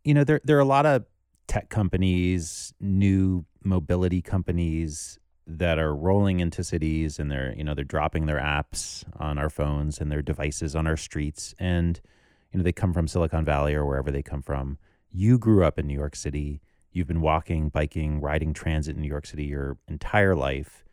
you 0.04 0.14
know, 0.14 0.24
there 0.24 0.40
there 0.44 0.56
are 0.56 0.60
a 0.60 0.64
lot 0.64 0.86
of 0.86 1.04
tech 1.46 1.68
companies, 1.68 2.72
new 2.80 3.44
mobility 3.64 4.22
companies 4.22 5.18
that 5.50 5.78
are 5.78 5.94
rolling 5.94 6.40
into 6.40 6.62
cities 6.62 7.18
and 7.18 7.30
they're, 7.30 7.54
you 7.56 7.64
know, 7.64 7.74
they're 7.74 7.84
dropping 7.84 8.26
their 8.26 8.38
apps 8.38 9.04
on 9.18 9.38
our 9.38 9.48
phones 9.48 9.98
and 9.98 10.12
their 10.12 10.20
devices 10.20 10.76
on 10.76 10.86
our 10.86 10.96
streets 10.96 11.54
and 11.58 12.00
you 12.52 12.58
know, 12.58 12.64
they 12.64 12.72
come 12.72 12.92
from 12.92 13.08
Silicon 13.08 13.44
Valley 13.44 13.74
or 13.74 13.84
wherever 13.84 14.10
they 14.10 14.22
come 14.22 14.42
from. 14.42 14.78
You 15.10 15.38
grew 15.38 15.64
up 15.64 15.78
in 15.78 15.86
New 15.86 15.94
York 15.94 16.16
City. 16.16 16.60
You've 16.92 17.06
been 17.06 17.20
walking, 17.20 17.68
biking, 17.68 18.20
riding 18.20 18.52
transit 18.52 18.96
in 18.96 19.02
New 19.02 19.08
York 19.08 19.26
City 19.26 19.44
your 19.44 19.78
entire 19.88 20.34
life. 20.34 20.84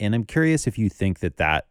And 0.00 0.14
I'm 0.14 0.24
curious 0.24 0.66
if 0.66 0.78
you 0.78 0.88
think 0.88 1.18
that 1.20 1.36
that 1.36 1.66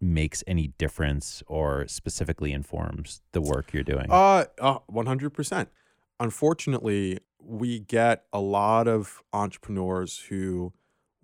makes 0.00 0.44
any 0.46 0.68
difference 0.78 1.42
or 1.46 1.86
specifically 1.88 2.52
informs 2.52 3.22
the 3.32 3.40
work 3.40 3.72
you're 3.72 3.82
doing? 3.82 4.06
Uh, 4.10 4.44
uh, 4.60 4.78
100%. 4.90 5.66
Unfortunately, 6.20 7.18
we 7.40 7.80
get 7.80 8.24
a 8.32 8.40
lot 8.40 8.88
of 8.88 9.22
entrepreneurs 9.32 10.18
who 10.28 10.72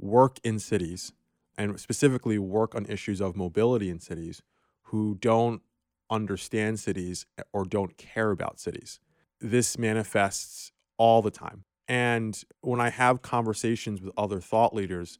work 0.02 0.38
in 0.44 0.58
cities 0.58 1.12
and 1.56 1.78
specifically 1.78 2.38
work 2.38 2.74
on 2.74 2.84
issues 2.86 3.20
of 3.20 3.36
mobility 3.36 3.88
in 3.88 4.00
cities 4.00 4.42
who 4.84 5.16
don't 5.20 5.62
understand 6.10 6.78
cities 6.80 7.24
or 7.52 7.64
don't 7.64 7.96
care 7.96 8.30
about 8.30 8.58
cities. 8.60 9.00
This 9.40 9.78
manifests 9.78 10.72
all 10.98 11.22
the 11.22 11.30
time. 11.30 11.64
And 11.88 12.42
when 12.60 12.80
I 12.80 12.90
have 12.90 13.22
conversations 13.22 14.02
with 14.02 14.12
other 14.16 14.40
thought 14.40 14.74
leaders, 14.74 15.18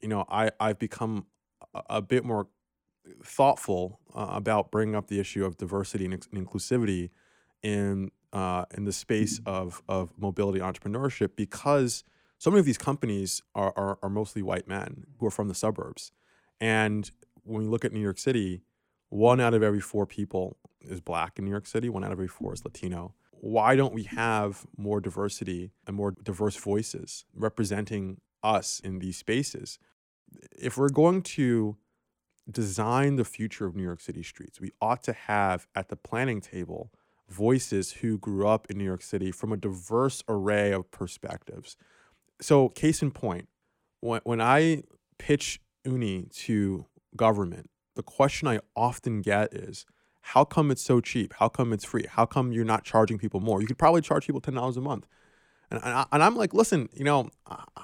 you 0.00 0.08
know, 0.08 0.24
I, 0.28 0.50
I've 0.58 0.78
become 0.78 1.26
a, 1.74 1.82
a 1.90 2.02
bit 2.02 2.24
more 2.24 2.48
thoughtful 3.22 4.00
uh, 4.14 4.28
about 4.30 4.70
bringing 4.70 4.94
up 4.94 5.08
the 5.08 5.20
issue 5.20 5.44
of 5.44 5.56
diversity 5.56 6.04
and, 6.04 6.14
and 6.14 6.46
inclusivity 6.46 7.10
in 7.62 8.10
uh, 8.32 8.64
in 8.74 8.84
the 8.84 8.92
space 8.92 9.40
of 9.46 9.82
of 9.88 10.12
mobility 10.18 10.58
entrepreneurship 10.58 11.30
because 11.36 12.04
so 12.38 12.50
many 12.50 12.60
of 12.60 12.66
these 12.66 12.78
companies 12.78 13.42
are, 13.54 13.72
are, 13.76 13.98
are 14.02 14.10
mostly 14.10 14.42
white 14.42 14.68
men 14.68 15.04
who 15.18 15.26
are 15.26 15.30
from 15.30 15.48
the 15.48 15.54
suburbs, 15.54 16.12
and 16.60 17.10
when 17.44 17.62
we 17.62 17.68
look 17.68 17.84
at 17.84 17.92
New 17.92 18.00
York 18.00 18.18
City, 18.18 18.62
one 19.10 19.40
out 19.40 19.54
of 19.54 19.62
every 19.62 19.80
four 19.80 20.06
people 20.06 20.56
is 20.80 21.00
black 21.00 21.38
in 21.38 21.44
New 21.44 21.50
York 21.50 21.66
City. 21.66 21.88
One 21.88 22.04
out 22.04 22.12
of 22.12 22.18
every 22.18 22.28
four 22.28 22.52
is 22.52 22.64
Latino. 22.64 23.14
Why 23.30 23.76
don't 23.76 23.94
we 23.94 24.04
have 24.04 24.66
more 24.76 25.00
diversity 25.00 25.72
and 25.86 25.96
more 25.96 26.12
diverse 26.12 26.56
voices 26.56 27.24
representing 27.34 28.20
us 28.42 28.80
in 28.80 28.98
these 28.98 29.18
spaces? 29.18 29.78
If 30.58 30.76
we're 30.76 30.88
going 30.88 31.22
to 31.22 31.76
design 32.50 33.16
the 33.16 33.24
future 33.24 33.66
of 33.66 33.76
New 33.76 33.82
York 33.82 34.00
City 34.00 34.22
streets, 34.22 34.60
we 34.60 34.72
ought 34.80 35.02
to 35.04 35.12
have 35.12 35.66
at 35.74 35.88
the 35.88 35.96
planning 35.96 36.40
table 36.40 36.90
voices 37.28 37.92
who 37.92 38.18
grew 38.18 38.46
up 38.46 38.66
in 38.70 38.78
New 38.78 38.84
York 38.84 39.02
City 39.02 39.30
from 39.30 39.52
a 39.52 39.56
diverse 39.56 40.22
array 40.28 40.72
of 40.72 40.90
perspectives. 40.90 41.76
So, 42.40 42.68
case 42.68 43.02
in 43.02 43.10
point, 43.10 43.48
when, 44.00 44.20
when 44.24 44.40
I 44.40 44.82
pitch 45.18 45.60
Oonee 45.86 46.30
to 46.44 46.86
government, 47.16 47.70
the 47.94 48.02
question 48.02 48.48
I 48.48 48.60
often 48.76 49.22
get 49.22 49.54
is, 49.54 49.86
how 50.20 50.44
come 50.44 50.70
it's 50.70 50.82
so 50.82 51.00
cheap? 51.00 51.34
How 51.34 51.48
come 51.48 51.72
it's 51.72 51.84
free? 51.84 52.06
How 52.08 52.24
come 52.24 52.50
you're 52.50 52.64
not 52.64 52.82
charging 52.82 53.18
people 53.18 53.40
more? 53.40 53.60
You 53.60 53.66
could 53.66 53.78
probably 53.78 54.00
charge 54.00 54.26
people 54.26 54.40
$10 54.40 54.76
a 54.76 54.80
month. 54.80 55.06
And, 55.70 55.80
and, 55.84 55.92
I, 55.92 56.06
and 56.12 56.22
I'm 56.22 56.34
like, 56.34 56.54
listen, 56.54 56.88
you 56.94 57.04
know, 57.04 57.28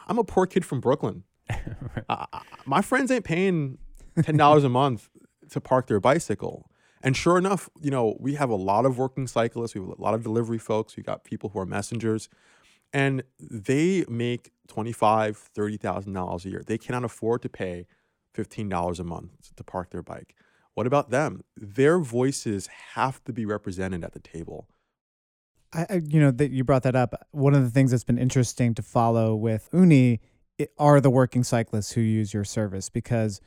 I'm 0.08 0.18
a 0.18 0.24
poor 0.24 0.46
kid 0.46 0.64
from 0.64 0.80
Brooklyn. 0.80 1.24
uh, 2.08 2.26
my 2.64 2.80
friends 2.80 3.10
ain't 3.10 3.24
paying 3.24 3.78
$10 4.16 4.64
a 4.64 4.68
month 4.68 5.10
to 5.50 5.60
park 5.60 5.86
their 5.86 6.00
bicycle. 6.00 6.70
And 7.02 7.16
sure 7.16 7.38
enough, 7.38 7.68
you 7.80 7.90
know, 7.90 8.16
we 8.18 8.34
have 8.34 8.50
a 8.50 8.56
lot 8.56 8.84
of 8.84 8.98
working 8.98 9.26
cyclists, 9.26 9.74
we 9.74 9.80
have 9.80 9.98
a 9.98 10.02
lot 10.02 10.14
of 10.14 10.22
delivery 10.22 10.58
folks, 10.58 10.96
we 10.96 11.02
got 11.02 11.24
people 11.24 11.50
who 11.50 11.58
are 11.58 11.66
messengers, 11.66 12.28
and 12.92 13.22
they 13.38 14.04
make 14.08 14.52
$25,000, 14.68 15.36
$30,000 15.56 16.44
a 16.44 16.48
year. 16.48 16.62
They 16.66 16.78
cannot 16.78 17.04
afford 17.04 17.42
to 17.42 17.48
pay 17.48 17.86
$15 18.34 19.00
a 19.00 19.04
month 19.04 19.54
to 19.56 19.64
park 19.64 19.90
their 19.90 20.02
bike. 20.02 20.34
What 20.74 20.86
about 20.86 21.10
them? 21.10 21.42
Their 21.56 21.98
voices 21.98 22.68
have 22.94 23.22
to 23.24 23.32
be 23.32 23.44
represented 23.44 24.04
at 24.04 24.12
the 24.12 24.20
table. 24.20 24.68
I, 25.72 25.86
I 25.88 26.00
you 26.06 26.20
know, 26.20 26.30
that 26.30 26.50
you 26.50 26.64
brought 26.64 26.84
that 26.84 26.96
up. 26.96 27.26
One 27.32 27.54
of 27.54 27.62
the 27.62 27.70
things 27.70 27.90
that's 27.90 28.04
been 28.04 28.18
interesting 28.18 28.74
to 28.74 28.82
follow 28.82 29.34
with 29.34 29.68
Oonee 29.72 30.20
are 30.78 31.00
the 31.00 31.10
working 31.10 31.42
cyclists 31.42 31.92
who 31.92 32.00
use 32.00 32.34
your 32.34 32.44
service 32.44 32.88
because 32.88 33.40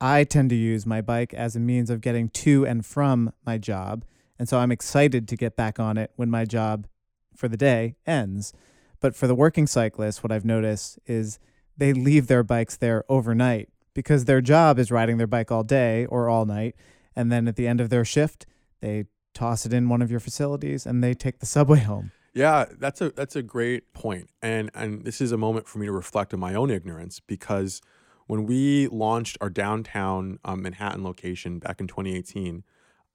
I 0.00 0.24
tend 0.24 0.50
to 0.50 0.56
use 0.56 0.86
my 0.86 1.00
bike 1.00 1.32
as 1.34 1.56
a 1.56 1.60
means 1.60 1.90
of 1.90 2.00
getting 2.00 2.28
to 2.30 2.66
and 2.66 2.84
from 2.84 3.32
my 3.44 3.58
job. 3.58 4.04
And 4.38 4.48
so 4.48 4.58
I'm 4.58 4.72
excited 4.72 5.26
to 5.28 5.36
get 5.36 5.56
back 5.56 5.80
on 5.80 5.96
it 5.96 6.10
when 6.16 6.30
my 6.30 6.44
job 6.44 6.86
for 7.34 7.48
the 7.48 7.56
day 7.56 7.96
ends. 8.06 8.52
But 9.00 9.14
for 9.14 9.26
the 9.26 9.34
working 9.34 9.66
cyclists, 9.66 10.22
what 10.22 10.32
I've 10.32 10.44
noticed 10.44 10.98
is 11.06 11.38
they 11.76 11.92
leave 11.92 12.26
their 12.26 12.42
bikes 12.42 12.76
there 12.76 13.04
overnight 13.08 13.68
because 13.94 14.24
their 14.24 14.40
job 14.40 14.78
is 14.78 14.90
riding 14.90 15.18
their 15.18 15.26
bike 15.26 15.50
all 15.50 15.64
day 15.64 16.06
or 16.06 16.28
all 16.28 16.44
night. 16.46 16.74
And 17.14 17.30
then 17.30 17.48
at 17.48 17.56
the 17.56 17.66
end 17.66 17.80
of 17.80 17.88
their 17.88 18.04
shift, 18.04 18.46
they 18.80 19.06
toss 19.34 19.66
it 19.66 19.72
in 19.72 19.88
one 19.88 20.02
of 20.02 20.10
your 20.10 20.20
facilities 20.20 20.86
and 20.86 21.02
they 21.02 21.14
take 21.14 21.38
the 21.38 21.46
subway 21.46 21.80
home. 21.80 22.12
Yeah, 22.34 22.66
that's 22.78 23.00
a 23.00 23.10
that's 23.10 23.34
a 23.34 23.42
great 23.42 23.94
point. 23.94 24.28
And 24.42 24.70
and 24.74 25.04
this 25.04 25.22
is 25.22 25.32
a 25.32 25.38
moment 25.38 25.66
for 25.66 25.78
me 25.78 25.86
to 25.86 25.92
reflect 25.92 26.34
on 26.34 26.40
my 26.40 26.54
own 26.54 26.70
ignorance 26.70 27.18
because 27.18 27.80
when 28.26 28.44
we 28.44 28.88
launched 28.88 29.38
our 29.40 29.48
downtown 29.48 30.38
um, 30.44 30.62
Manhattan 30.62 31.02
location 31.02 31.58
back 31.58 31.80
in 31.80 31.86
2018, 31.86 32.62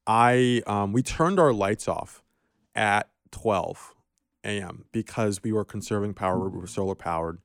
I 0.07 0.63
um, 0.65 0.91
we 0.91 1.03
turned 1.03 1.39
our 1.39 1.53
lights 1.53 1.87
off 1.87 2.23
at 2.73 3.09
12 3.31 3.93
a.m. 4.43 4.85
because 4.91 5.41
we 5.43 5.51
were 5.51 5.65
conserving 5.65 6.13
power. 6.13 6.49
We 6.49 6.59
were 6.59 6.67
solar 6.67 6.95
powered, 6.95 7.39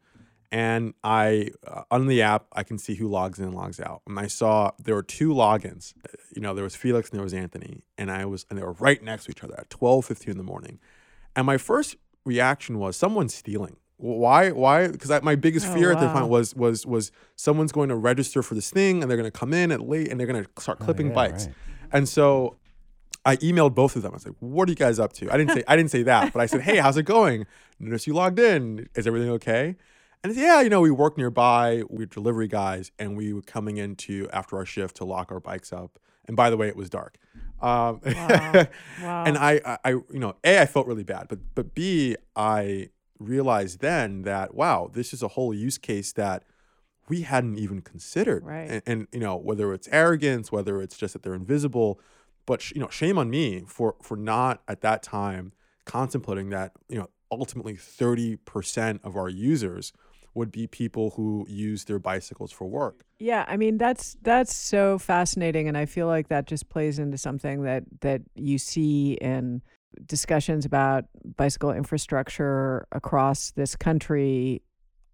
and 0.50 0.94
I 1.04 1.50
uh, 1.66 1.82
on 1.90 2.06
the 2.06 2.22
app 2.22 2.46
I 2.52 2.62
can 2.62 2.78
see 2.78 2.94
who 2.94 3.09
logs 3.09 3.38
in 3.38 3.46
and 3.46 3.54
logs 3.54 3.80
out. 3.80 4.02
And 4.06 4.18
I 4.18 4.26
saw 4.26 4.72
there 4.78 4.94
were 4.94 5.02
two 5.02 5.30
logins. 5.30 5.94
You 6.35 6.42
know, 6.42 6.54
there 6.54 6.64
was 6.64 6.76
Felix 6.76 7.11
and 7.11 7.18
there 7.18 7.24
was 7.24 7.35
Anthony, 7.35 7.82
and 7.98 8.11
I 8.11 8.24
was 8.24 8.46
and 8.50 8.59
they 8.59 8.62
were 8.62 8.72
right 8.72 9.02
next 9.02 9.24
to 9.24 9.30
each 9.30 9.44
other 9.44 9.54
at 9.59 9.68
12:15 9.70 10.28
in 10.28 10.37
the 10.38 10.44
morning. 10.44 10.78
And 11.35 11.46
my 11.46 11.59
first 11.59 11.96
reaction 12.24 12.78
was 12.78 12.96
someone's 12.96 13.35
stealing 13.35 13.76
why 13.98 14.50
why 14.50 14.88
because 14.88 15.22
my 15.22 15.35
biggest 15.35 15.66
oh, 15.68 15.74
fear 15.74 15.92
wow. 15.92 15.98
at 15.98 16.00
the 16.00 16.12
time 16.12 16.28
was 16.28 16.54
was 16.54 16.85
was 16.85 17.11
someone's 17.35 17.72
going 17.72 17.88
to 17.88 17.96
register 17.96 18.42
for 18.42 18.54
this 18.54 18.70
thing 18.70 19.00
and 19.00 19.11
they're 19.11 19.16
going 19.16 19.30
to 19.30 19.38
come 19.38 19.54
in 19.54 19.72
at 19.72 19.80
late 19.80 20.09
and 20.11 20.20
they're 20.20 20.26
going 20.26 20.44
to 20.44 20.50
start 20.61 20.78
oh, 20.80 20.85
clipping 20.85 21.06
oh, 21.06 21.11
yeah, 21.11 21.14
bikes 21.14 21.46
right. 21.46 21.54
and 21.92 22.09
so 22.09 22.56
i 23.27 23.37
emailed 23.39 23.75
both 23.75 23.97
of 23.97 24.03
them 24.03 24.12
i 24.12 24.15
was 24.15 24.25
like 24.25 24.35
what 24.41 24.69
are 24.69 24.73
you 24.73 24.77
guys 24.77 24.99
up 24.99 25.12
to 25.12 25.31
i 25.33 25.37
didn't 25.37 25.53
say 25.53 25.62
i 25.69 25.77
didn't 25.77 25.91
say 25.91 26.03
that 26.03 26.33
but 26.33 26.41
i 26.41 26.47
said 26.47 26.62
hey 26.62 26.77
how's 26.77 26.97
it 26.97 27.03
going 27.03 27.47
notice 27.79 28.07
you 28.07 28.15
logged 28.15 28.39
in 28.39 28.89
is 28.95 29.07
everything 29.07 29.31
okay 29.31 29.77
and 30.25 30.35
said, 30.35 30.41
yeah 30.41 30.61
you 30.61 30.71
know 30.71 30.81
we 30.81 30.91
work 30.91 31.19
nearby 31.19 31.83
we're 31.91 32.07
delivery 32.07 32.49
guys 32.49 32.91
and 32.99 33.17
we 33.17 33.33
were 33.33 33.43
coming 33.43 33.77
into 33.77 34.29
after 34.33 34.57
our 34.57 34.65
shift 34.65 34.97
to 34.97 35.05
lock 35.05 35.31
our 35.31 35.41
bikes 35.41 35.73
up 35.73 35.99
and 36.27 36.37
by 36.37 36.49
the 36.49 36.57
way 36.57 36.69
it 36.69 36.77
was 36.77 36.89
dark 36.89 37.19
um, 37.61 38.01
wow. 38.05 38.67
wow. 39.03 39.25
and 39.25 39.39
I, 39.39 39.61
I, 39.65 39.79
I, 39.85 39.91
you 39.91 40.19
know, 40.19 40.37
A, 40.45 40.61
I 40.61 40.67
felt 40.67 40.87
really 40.87 41.05
bad, 41.05 41.29
but 41.29 41.39
but 41.55 41.75
B, 41.75 42.17
I 42.35 42.91
realized 43.19 43.81
then 43.81 44.23
that 44.23 44.55
wow, 44.55 44.91
this 44.93 45.12
is 45.12 45.23
a 45.23 45.29
whole 45.29 45.55
use 45.55 45.79
case 45.79 46.12
that 46.12 46.45
we 47.09 47.23
hadn't 47.23 47.59
even 47.59 47.81
considered. 47.81 48.45
Right. 48.45 48.71
And, 48.71 48.83
and 48.87 49.09
you 49.12 49.21
know, 49.21 49.37
whether 49.37 49.73
it's 49.73 49.89
arrogance, 49.91 50.53
whether 50.53 50.83
it's 50.83 50.97
just 50.97 51.15
that 51.15 51.23
they're 51.23 51.35
invisible, 51.35 52.01
but 52.46 52.62
sh- 52.62 52.72
you 52.74 52.80
know, 52.80 52.88
shame 52.88 53.18
on 53.18 53.28
me 53.28 53.64
for 53.66 53.96
for 54.02 54.16
not 54.16 54.62
at 54.68 54.80
that 54.80 55.02
time 55.02 55.52
contemplating 55.85 56.50
that 56.50 56.72
you 56.88 56.98
know 56.98 57.09
ultimately 57.30 57.74
30% 57.74 59.00
of 59.02 59.16
our 59.16 59.28
users 59.28 59.92
would 60.35 60.52
be 60.52 60.66
people 60.66 61.11
who 61.16 61.46
use 61.48 61.85
their 61.85 61.98
bicycles 61.98 62.52
for 62.52 62.68
work. 62.68 63.04
Yeah, 63.18 63.44
I 63.48 63.56
mean 63.56 63.78
that's 63.78 64.16
that's 64.22 64.54
so 64.54 64.98
fascinating 64.98 65.66
and 65.66 65.76
I 65.76 65.87
feel 65.87 66.06
like 66.06 66.28
that 66.28 66.46
just 66.46 66.68
plays 66.68 66.98
into 66.98 67.18
something 67.18 67.62
that 67.62 67.85
that 68.00 68.20
you 68.35 68.59
see 68.59 69.14
in 69.14 69.62
discussions 70.04 70.66
about 70.66 71.04
bicycle 71.37 71.72
infrastructure 71.72 72.87
across 72.92 73.52
this 73.52 73.74
country 73.74 74.62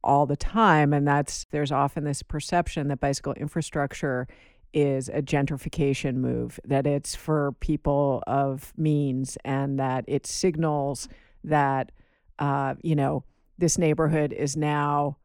all 0.02 0.26
the 0.26 0.36
time 0.36 0.92
and 0.92 1.06
that's 1.06 1.46
there's 1.52 1.70
often 1.70 2.02
this 2.02 2.24
perception 2.24 2.88
that 2.88 2.98
bicycle 2.98 3.32
infrastructure 3.34 4.26
is 4.72 5.08
a 5.08 5.22
gentrification 5.22 6.16
move 6.16 6.58
that 6.64 6.87
it's 6.87 7.14
for 7.14 7.52
people 7.61 8.22
of 8.26 8.72
means 8.76 9.37
and 9.44 9.78
that 9.78 10.04
it 10.08 10.26
signals 10.26 11.08
that 11.44 11.92
uh, 12.38 12.74
you 12.82 12.96
know 12.96 13.24
this 13.58 13.78
neighborhood 13.78 14.32
is 14.32 14.56
now 14.56 15.16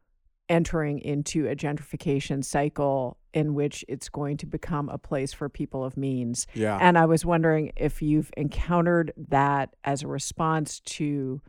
entering 0.49 0.99
into 0.99 1.47
a 1.47 1.55
gentrification 1.55 2.43
cycle 2.43 3.17
in 3.33 3.53
which 3.53 3.83
it's 3.87 4.09
going 4.09 4.37
to 4.37 4.45
become 4.45 4.89
a 4.89 4.97
place 4.97 5.33
for 5.33 5.49
people 5.49 5.83
of 5.83 5.97
means. 5.97 6.47
Yeah. 6.53 6.77
And 6.81 6.97
I 6.97 7.05
was 7.05 7.25
wondering 7.25 7.71
if 7.75 8.01
you've 8.01 8.31
encountered 8.37 9.13
that 9.29 9.75
as 9.83 10.03
a 10.03 10.07
response 10.07 10.79
to 10.81 11.41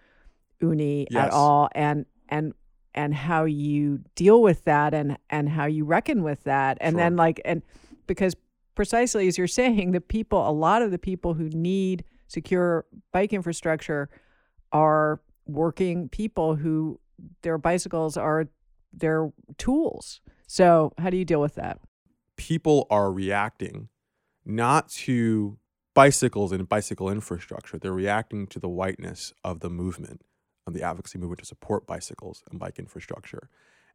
Oonee 0.63 1.07
yes. 1.11 1.27
at 1.27 1.31
all 1.31 1.69
and 1.73 2.05
and 2.29 2.53
and 2.95 3.15
how 3.15 3.45
you 3.45 4.01
deal 4.17 4.43
with 4.43 4.65
that 4.65 4.93
and 4.93 5.17
and 5.31 5.49
how 5.49 5.67
you 5.67 5.85
reckon 5.85 6.23
with 6.23 6.43
that. 6.45 6.79
And 6.81 6.95
sure. 6.95 7.01
then 7.01 7.17
like 7.17 7.41
and 7.45 7.63
because 8.09 8.35
precisely 8.75 9.29
as 9.29 9.39
you're 9.39 9.47
saying, 9.47 9.93
the 9.93 10.01
people 10.01 10.49
a 10.49 10.51
lot 10.51 10.83
of 10.83 10.91
the 10.91 10.99
people 10.99 11.35
who 11.35 11.49
need 11.51 12.05
secure 12.27 12.85
bike 13.13 13.33
infrastructure 13.33 14.09
are 14.73 15.21
working 15.47 16.09
people 16.09 16.57
who 16.57 17.01
their 17.43 17.59
bicycles 17.59 18.17
are 18.17 18.49
their 18.93 19.33
tools. 19.57 20.21
So, 20.47 20.93
how 20.99 21.11
do 21.11 21.17
you 21.17 21.25
deal 21.25 21.41
with 21.41 21.55
that? 21.57 21.81
People 22.37 22.87
are 22.91 23.13
reacting 23.13 23.89
not 24.45 24.89
to 24.89 25.59
bicycles 25.95 26.53
and 26.53 26.69
bicycle 26.69 27.11
infrastructure, 27.11 27.79
they're 27.79 27.93
reacting 27.93 28.47
to 28.49 28.59
the 28.59 28.69
whiteness 28.69 29.33
of 29.45 29.61
the 29.61 29.69
movement, 29.69 30.23
of 30.67 30.73
the 30.73 30.83
advocacy 30.83 31.19
movement 31.19 31.41
to 31.41 31.45
support 31.45 31.87
bicycles 31.87 32.43
and 32.51 32.61
bike 32.61 32.79
infrastructure. 32.79 33.51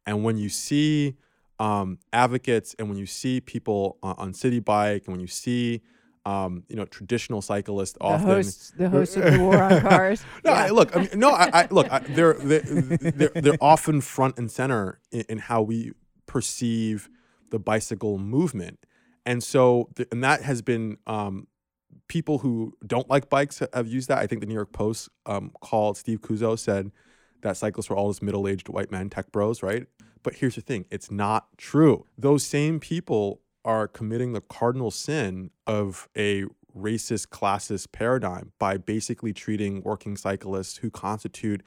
And 0.05 0.23
when 0.23 0.37
you 0.37 0.49
see 0.49 1.15
um, 1.63 1.97
advocates 2.11 2.75
and 2.77 2.89
when 2.89 2.97
you 2.97 3.05
see 3.05 3.39
people 3.41 3.97
on, 4.03 4.15
on 4.17 4.33
Citi 4.33 4.63
Bike 4.63 5.03
and 5.05 5.13
when 5.13 5.21
you 5.21 5.27
see 5.27 5.81
um, 6.25 6.63
you 6.69 6.75
know 6.75 6.85
traditional 6.85 7.41
cyclists 7.41 7.93
The 7.93 8.03
often 8.03 8.27
hosts, 8.27 8.73
the 8.77 8.89
hosts 8.89 9.15
of 9.17 9.23
the 9.33 9.39
war 9.39 9.61
on 9.61 9.81
cars. 9.89 10.25
no, 10.45 10.51
Yeah. 10.51 10.63
I, 10.65 10.69
look, 10.69 10.95
I 10.95 10.99
mean, 11.01 11.09
no, 11.15 11.31
I, 11.31 11.49
I 11.53 11.67
look. 11.69 11.91
I, 11.91 11.99
they're, 11.99 12.33
they're 12.49 12.61
they're 13.19 13.31
they're 13.43 13.57
often 13.73 14.01
front 14.01 14.37
and 14.39 14.49
center 14.49 14.99
in, 15.11 15.25
in 15.29 15.37
how 15.49 15.61
we 15.61 15.91
perceive 16.25 17.09
the 17.49 17.59
bicycle 17.59 18.17
movement, 18.17 18.79
and 19.25 19.43
so 19.43 19.89
th- 19.95 20.07
and 20.11 20.23
that 20.23 20.41
has 20.43 20.61
been 20.61 20.97
um, 21.07 21.47
people 22.07 22.39
who 22.39 22.73
don't 22.87 23.09
like 23.09 23.29
bikes 23.29 23.61
have 23.73 23.87
used 23.87 24.07
that. 24.09 24.19
I 24.19 24.27
think 24.27 24.41
the 24.41 24.47
New 24.47 24.59
York 24.61 24.71
Post 24.71 25.09
um, 25.25 25.51
called 25.61 25.97
Steve 25.97 26.21
Cuozzo 26.21 26.57
said 26.57 26.91
that 27.41 27.57
cyclists 27.57 27.89
were 27.89 27.97
all 27.97 28.09
just 28.09 28.23
middle-aged 28.23 28.69
white 28.69 28.91
men, 28.91 29.09
tech 29.09 29.31
bros, 29.33 29.61
right? 29.61 29.85
But 30.23 30.35
here's 30.35 30.55
the 30.55 30.61
thing: 30.61 30.85
it's 30.89 31.11
not 31.11 31.57
true. 31.57 32.05
Those 32.17 32.45
same 32.45 32.79
people 32.79 33.41
are 33.65 33.87
committing 33.87 34.33
the 34.33 34.41
cardinal 34.41 34.91
sin 34.91 35.51
of 35.67 36.09
a 36.17 36.45
racist 36.75 37.27
classist 37.27 37.91
paradigm 37.91 38.51
by 38.59 38.77
basically 38.77 39.31
treating 39.33 39.81
working 39.83 40.17
cyclists 40.17 40.77
who 40.77 40.89
constitute 40.89 41.61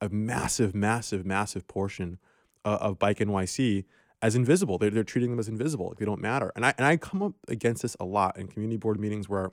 a 0.00 0.08
massive, 0.08 0.74
massive, 0.74 1.24
massive 1.24 1.66
portion 1.68 2.18
uh, 2.64 2.78
of 2.80 2.98
Bike 2.98 3.18
NYC 3.18 3.84
as 4.22 4.34
invisible. 4.34 4.78
They're, 4.78 4.90
they're 4.90 5.04
treating 5.04 5.30
them 5.30 5.38
as 5.38 5.48
invisible. 5.48 5.94
They 5.98 6.04
don't 6.04 6.20
matter. 6.20 6.52
And 6.56 6.64
I, 6.64 6.74
and 6.78 6.86
I 6.86 6.96
come 6.96 7.22
up 7.22 7.34
against 7.48 7.82
this 7.82 7.96
a 8.00 8.04
lot 8.04 8.38
in 8.38 8.48
community 8.48 8.76
board 8.76 8.98
meetings 8.98 9.28
where 9.28 9.52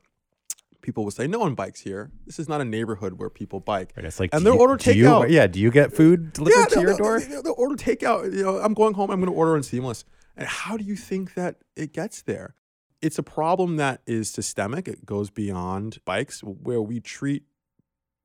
people 0.84 1.04
will 1.04 1.12
say, 1.12 1.26
no 1.26 1.39
one 1.39 1.56
bikes 1.56 1.80
here. 1.82 2.12
This 2.28 2.38
is 2.38 2.48
not 2.48 2.62
a 2.62 2.65
neighborhood 2.65 3.13
where 3.13 3.30
people 3.32 3.60
bike. 3.60 3.93
Right, 3.98 4.06
it's 4.06 4.19
like 4.19 4.30
And 4.34 4.46
you- 4.46 4.54
order 4.56 4.76
do 4.76 4.93
you- 4.96 5.06
takeout. 5.06 5.30
yeah, 5.32 5.48
do 5.48 5.60
you 5.60 5.72
get 5.72 5.91
food 5.93 6.34
delivered 6.34 6.69
to 6.69 6.76
they'll- 6.76 6.84
your 6.84 6.98
door? 6.98 7.19
They'll, 7.19 7.41
they'll 7.41 7.56
order 7.58 7.76
takeout. 7.76 8.32
You 8.36 8.43
know, 8.43 8.58
I'm 8.60 8.76
going 8.76 8.93
home. 8.93 9.10
I'm 9.10 9.19
going 9.19 9.32
to 9.32 9.36
order 9.38 9.56
on 9.56 9.63
Seamless. 9.63 10.06
And 10.38 10.48
how 10.48 10.78
do 10.78 10.84
you 10.84 10.96
think 10.96 11.34
that 11.34 11.56
it 11.76 11.93
gets 11.93 12.22
there? 12.22 12.56
It's 13.02 13.17
a 13.17 13.24
problem 13.24 13.78
that 13.78 14.02
is 14.06 14.30
systemic. 14.30 14.88
It 14.88 15.06
goes 15.06 15.30
beyond 15.32 15.98
bikes, 16.06 16.41
where 16.41 16.82
we 16.82 17.00
treat 17.00 17.43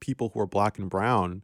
people 0.00 0.30
who 0.34 0.40
are 0.40 0.46
black 0.46 0.78
and 0.78 0.88
brown 0.88 1.42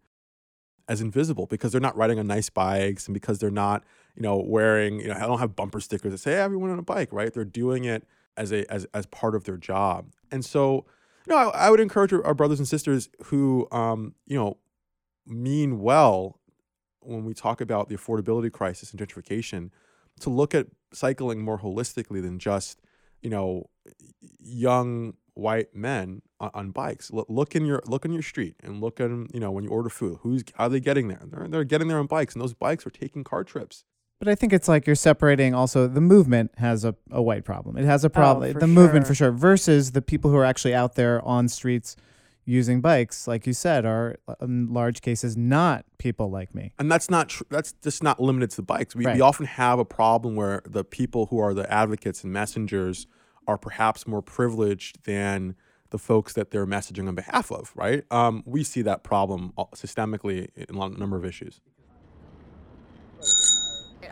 as 0.88 1.00
invisible 1.00 1.46
because 1.46 1.72
they're 1.72 1.80
not 1.80 1.96
riding 1.96 2.18
on 2.18 2.26
nice 2.26 2.50
bikes 2.50 3.06
and 3.06 3.14
because 3.14 3.38
they're 3.38 3.50
not, 3.50 3.82
you 4.14 4.22
know, 4.22 4.36
wearing, 4.36 5.00
you 5.00 5.08
know, 5.08 5.14
I 5.14 5.20
don't 5.26 5.38
have 5.38 5.56
bumper 5.56 5.80
stickers 5.80 6.12
that 6.12 6.18
say 6.18 6.32
hey, 6.32 6.38
everyone 6.42 6.70
on 6.70 6.78
a 6.78 6.82
bike, 6.82 7.12
right? 7.12 7.32
They're 7.32 7.44
doing 7.44 7.84
it 7.84 8.04
as 8.36 8.52
a 8.52 8.70
as 8.72 8.84
as 8.94 9.06
part 9.06 9.34
of 9.34 9.44
their 9.44 9.56
job. 9.56 10.12
And 10.30 10.44
so, 10.44 10.84
know, 11.32 11.50
I, 11.50 11.66
I 11.66 11.70
would 11.70 11.80
encourage 11.80 12.12
our 12.12 12.34
brothers 12.34 12.58
and 12.58 12.68
sisters 12.68 13.08
who, 13.24 13.68
um, 13.72 14.14
you 14.26 14.36
know, 14.38 14.58
mean 15.26 15.80
well 15.80 16.38
when 17.00 17.24
we 17.24 17.34
talk 17.34 17.60
about 17.60 17.88
the 17.88 17.96
affordability 17.96 18.52
crisis 18.52 18.92
and 18.92 19.00
gentrification 19.00 19.70
to 20.20 20.30
look 20.30 20.54
at 20.54 20.66
cycling 20.92 21.42
more 21.42 21.58
holistically 21.58 22.22
than 22.22 22.38
just 22.38 22.80
you 23.22 23.30
know 23.30 23.68
young 24.38 25.14
white 25.34 25.74
men 25.74 26.22
on, 26.40 26.50
on 26.54 26.70
bikes. 26.70 27.10
Look, 27.10 27.26
look 27.28 27.56
in 27.56 27.66
your 27.66 27.82
look 27.86 28.04
in 28.04 28.12
your 28.12 28.22
street 28.22 28.56
and 28.62 28.80
look 28.80 29.00
at 29.00 29.10
you 29.10 29.40
know 29.40 29.50
when 29.50 29.64
you 29.64 29.70
order 29.70 29.88
food 29.88 30.18
who's 30.22 30.44
are 30.56 30.68
they 30.68 30.80
getting 30.80 31.08
there? 31.08 31.22
They're, 31.24 31.48
they're 31.48 31.64
getting 31.64 31.88
there 31.88 31.98
on 31.98 32.06
bikes 32.06 32.34
and 32.34 32.42
those 32.42 32.54
bikes 32.54 32.86
are 32.86 32.90
taking 32.90 33.24
car 33.24 33.44
trips 33.44 33.84
But 34.24 34.30
I 34.30 34.34
think 34.36 34.54
it's 34.54 34.68
like 34.68 34.86
you're 34.86 34.96
separating 34.96 35.52
also 35.54 35.86
the 35.86 36.00
movement 36.00 36.52
has 36.56 36.82
a, 36.84 36.94
a 37.10 37.20
white 37.20 37.44
problem. 37.44 37.76
It 37.76 37.84
has 37.84 38.04
a 38.04 38.10
problem. 38.10 38.54
for 38.54 38.58
the 38.58 38.66
movement 38.66 39.06
for 39.06 39.14
sure 39.14 39.30
versus 39.30 39.92
the 39.92 40.00
people 40.00 40.30
who 40.30 40.36
are 40.38 40.46
actually 40.46 40.74
out 40.74 40.94
there 40.94 41.22
on 41.26 41.46
streets 41.46 41.94
using 42.46 42.80
bikes, 42.80 43.28
like 43.28 43.46
you 43.46 43.52
said, 43.52 43.84
are 43.84 44.16
in 44.40 44.72
large 44.72 45.02
cases 45.02 45.36
not 45.36 45.84
people 45.98 46.30
like 46.30 46.54
me. 46.54 46.72
and 46.78 46.90
that's 46.90 47.10
not 47.10 47.28
tr- 47.28 47.42
that's 47.50 47.72
just 47.82 48.02
not 48.02 48.18
limited 48.18 48.48
to 48.50 48.56
the 48.56 48.62
bikes 48.62 48.94
we, 48.96 49.04
Right. 49.04 49.14
we 49.16 49.20
often 49.20 49.44
have 49.46 49.78
a 49.78 49.84
problem 49.84 50.36
where 50.36 50.62
the 50.64 50.84
people 50.84 51.26
who 51.26 51.38
are 51.38 51.52
the 51.52 51.70
advocates 51.70 52.24
and 52.24 52.32
messengers 52.32 53.06
are 53.46 53.58
perhaps 53.58 54.06
more 54.06 54.22
privileged 54.22 55.04
than 55.04 55.54
the 55.90 55.98
folks 55.98 56.32
that 56.32 56.50
they're 56.50 56.66
messaging 56.66 57.08
on 57.08 57.14
behalf 57.14 57.50
of 57.52 57.72
right 57.74 58.04
um, 58.10 58.42
we 58.46 58.62
see 58.62 58.82
that 58.82 59.02
problem 59.04 59.52
systemically 59.74 60.48
in 60.56 60.76
a 60.76 60.88
number 60.90 61.16
of 61.16 61.24
issues 61.24 61.60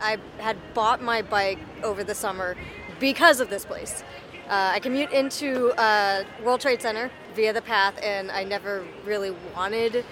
I 0.01 0.17
had 0.39 0.57
bought 0.73 1.01
my 1.01 1.21
bike 1.21 1.59
over 1.83 2.03
the 2.03 2.15
summer 2.15 2.55
because 2.99 3.39
of 3.39 3.49
this 3.49 3.65
place. 3.65 4.03
Uh, 4.49 4.71
I 4.73 4.79
commute 4.79 5.11
into 5.11 5.71
uh, 5.79 6.23
World 6.43 6.61
Trade 6.61 6.81
Center 6.81 7.09
via 7.35 7.53
the 7.53 7.61
path, 7.61 7.97
and 8.03 8.29
I 8.31 8.43
never 8.43 8.85
really 9.05 9.31
wanted 9.55 10.05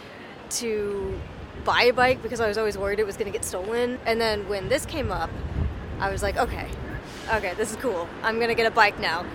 to 0.52 1.20
buy 1.64 1.84
a 1.84 1.94
bike 1.94 2.22
because 2.24 2.40
I 2.40 2.48
was 2.48 2.58
always 2.58 2.78
worried 2.78 3.00
it 3.00 3.06
was 3.06 3.18
going 3.18 3.32
to 3.32 3.38
get 3.38 3.46
stolen. 3.46 4.00
And 4.06 4.20
then 4.20 4.48
when 4.48 4.70
this 4.70 4.86
came 4.86 5.12
up, 5.12 5.30
I 6.00 6.10
was 6.12 6.24
like, 6.24 6.38
okay, 6.38 6.68
okay, 7.34 7.54
this 7.56 7.72
is 7.72 7.78
cool. 7.78 8.08
I'm 8.24 8.38
going 8.38 8.50
to 8.50 8.56
get 8.56 8.66
a 8.66 8.72
bike 8.72 9.00
now. 9.00 9.26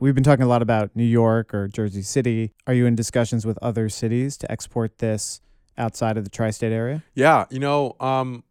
We've 0.00 0.14
been 0.14 0.22
talking 0.22 0.44
a 0.44 0.48
lot 0.48 0.62
about 0.62 0.94
New 0.94 1.02
York 1.02 1.52
or 1.52 1.66
Jersey 1.66 2.02
City. 2.02 2.52
Are 2.68 2.74
you 2.74 2.86
in 2.86 2.94
discussions 2.94 3.44
with 3.44 3.58
other 3.60 3.88
cities 3.88 4.36
to 4.38 4.52
export 4.52 4.98
this 4.98 5.40
outside 5.76 6.16
of 6.16 6.22
the 6.22 6.30
tri-state 6.30 6.72
area? 6.72 7.02
Yeah, 7.14 7.46
you 7.50 7.58
know, 7.58 7.96
um, 7.98 8.44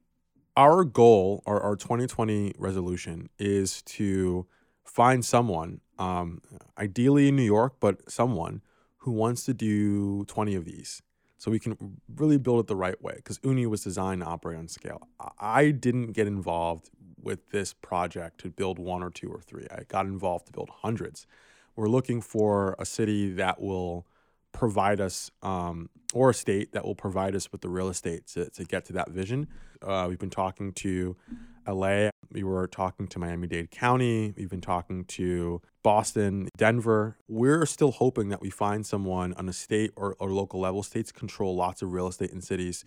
our 0.58 0.84
goal, 0.84 1.44
our, 1.46 1.62
our 1.62 1.76
2020 1.76 2.56
resolution 2.58 3.30
is 3.38 3.84
to 3.84 4.48
find 4.84 5.24
someone, 5.24 5.80
um, 6.00 6.42
ideally 6.78 7.28
in 7.28 7.36
New 7.36 7.44
York, 7.44 7.76
but 7.80 8.12
someone 8.12 8.62
who 8.98 9.12
wants 9.12 9.46
to 9.46 9.54
do 9.54 10.26
20 10.26 10.56
of 10.56 10.66
these. 10.66 11.04
So 11.38 11.52
we 11.52 11.60
can 11.60 12.00
really 12.16 12.40
build 12.40 12.60
it 12.62 12.68
the 12.68 12.76
right 12.76 13.00
way 13.02 13.14
because 13.18 13.38
Oonee 13.40 13.68
was 13.68 13.84
designed 13.84 14.22
to 14.22 14.28
operate 14.28 14.58
on 14.58 14.68
scale. 14.68 15.08
I 15.40 15.70
didn't 15.70 16.14
get 16.14 16.26
involved 16.26 16.90
with 17.22 17.52
this 17.52 17.74
project 17.74 18.40
to 18.40 18.50
build 18.50 18.80
one 18.80 19.04
or 19.04 19.12
two 19.12 19.30
or 19.30 19.40
three. 19.42 19.68
I 19.70 19.84
got 19.88 20.08
involved 20.08 20.48
to 20.48 20.52
build 20.52 20.72
hundreds. 20.82 21.28
We're 21.76 21.90
looking 21.90 22.22
for 22.22 22.76
a 22.80 22.86
city 22.86 23.32
that 23.34 23.62
will 23.62 24.08
provide 24.52 25.00
us, 25.02 25.32
um, 25.42 25.90
or 26.14 26.32
a 26.32 26.34
state 26.34 26.72
that 26.74 26.86
will 26.86 26.96
provide 26.96 27.36
us 27.36 27.52
with 27.52 27.62
the 27.62 27.70
real 27.70 27.90
estate 27.90 28.28
to, 28.28 28.50
to 28.52 28.64
get 28.64 28.86
to 28.86 28.94
that 28.94 29.10
vision. 29.10 29.48
Uh, 29.82 30.06
we've 30.10 30.20
been 30.20 30.30
talking 30.30 30.74
to 30.74 31.16
LA, 31.68 32.10
we 32.32 32.44
were 32.44 32.68
talking 32.68 33.08
to 33.08 33.20
Miami 33.20 33.48
Dade 33.48 33.72
County, 33.72 34.34
we've 34.38 34.50
been 34.50 34.62
talking 34.62 35.04
to 35.06 35.62
Boston, 35.84 36.50
Denver. 36.58 37.18
We're 37.28 37.66
still 37.66 37.92
hoping 37.92 38.30
that 38.30 38.42
we 38.42 38.50
find 38.50 38.86
someone 38.86 39.34
on 39.34 39.48
a 39.48 39.54
state 39.54 39.92
or, 39.96 40.16
or 40.20 40.32
local 40.32 40.60
level. 40.60 40.84
States 40.84 41.12
control 41.12 41.56
lots 41.56 41.82
of 41.82 41.92
real 41.94 42.08
estate 42.08 42.32
in 42.32 42.42
cities 42.42 42.84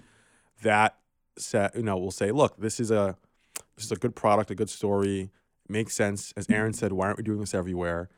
that 0.62 0.96
set, 1.38 1.75
you 1.75 1.83
know, 1.83 1.96
will 1.96 2.11
say, 2.11 2.31
look, 2.31 2.57
this 2.59 2.81
is 2.81 2.90
a 2.90 3.16
this 3.77 3.87
is 3.87 3.92
a 3.92 3.96
good 3.96 4.14
product, 4.14 4.51
a 4.51 4.55
good 4.55 4.68
story, 4.68 5.31
makes 5.68 5.94
sense. 5.94 6.35
As 6.37 6.46
Aaron 6.51 6.73
said, 6.73 6.92
why 6.92 7.07
aren't 7.07 7.18
we 7.18 7.25
doing 7.25 7.40
this 7.40 7.55
everywhere? 7.55 8.11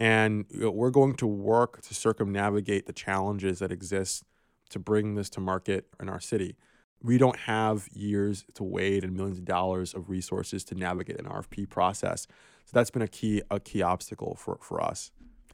And 0.00 0.46
we're 0.58 0.90
going 0.90 1.14
to 1.16 1.26
work 1.26 1.82
to 1.82 1.94
circumnavigate 1.94 2.86
the 2.86 2.92
challenges 2.92 3.58
that 3.58 3.70
exist 3.70 4.24
to 4.70 4.78
bring 4.78 5.14
this 5.14 5.28
to 5.30 5.40
market 5.40 5.88
in 6.00 6.08
our 6.08 6.20
city. 6.20 6.56
We 7.02 7.18
don't 7.18 7.36
have 7.40 7.86
years 7.92 8.46
to 8.54 8.64
wait 8.64 9.04
and 9.04 9.14
millions 9.14 9.38
of 9.38 9.44
dollars 9.44 9.92
of 9.92 10.08
resources 10.08 10.64
to 10.64 10.74
navigate 10.74 11.18
an 11.18 11.26
RFP 11.26 11.68
process. 11.68 12.26
So 12.64 12.70
that's 12.72 12.90
been 12.90 13.02
a 13.02 13.08
key 13.08 13.42
a 13.50 13.60
key 13.60 13.82
obstacle 13.82 14.36
for, 14.36 14.58
for 14.62 14.82
us. 14.82 15.10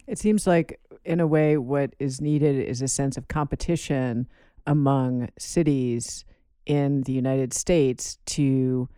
It 0.07 0.19
seems 0.19 0.47
like, 0.47 0.79
in 1.05 1.19
a 1.19 1.27
way, 1.27 1.57
what 1.57 1.95
is 1.99 2.21
needed 2.21 2.57
is 2.57 2.83
a 2.83 2.89
sense 2.89 3.17
of 3.17 3.27
competition 3.27 4.29
among 4.65 5.29
cities 5.39 6.25
in 6.67 7.03
the 7.03 7.13
United 7.13 7.53
States 7.53 8.19
to 8.27 8.89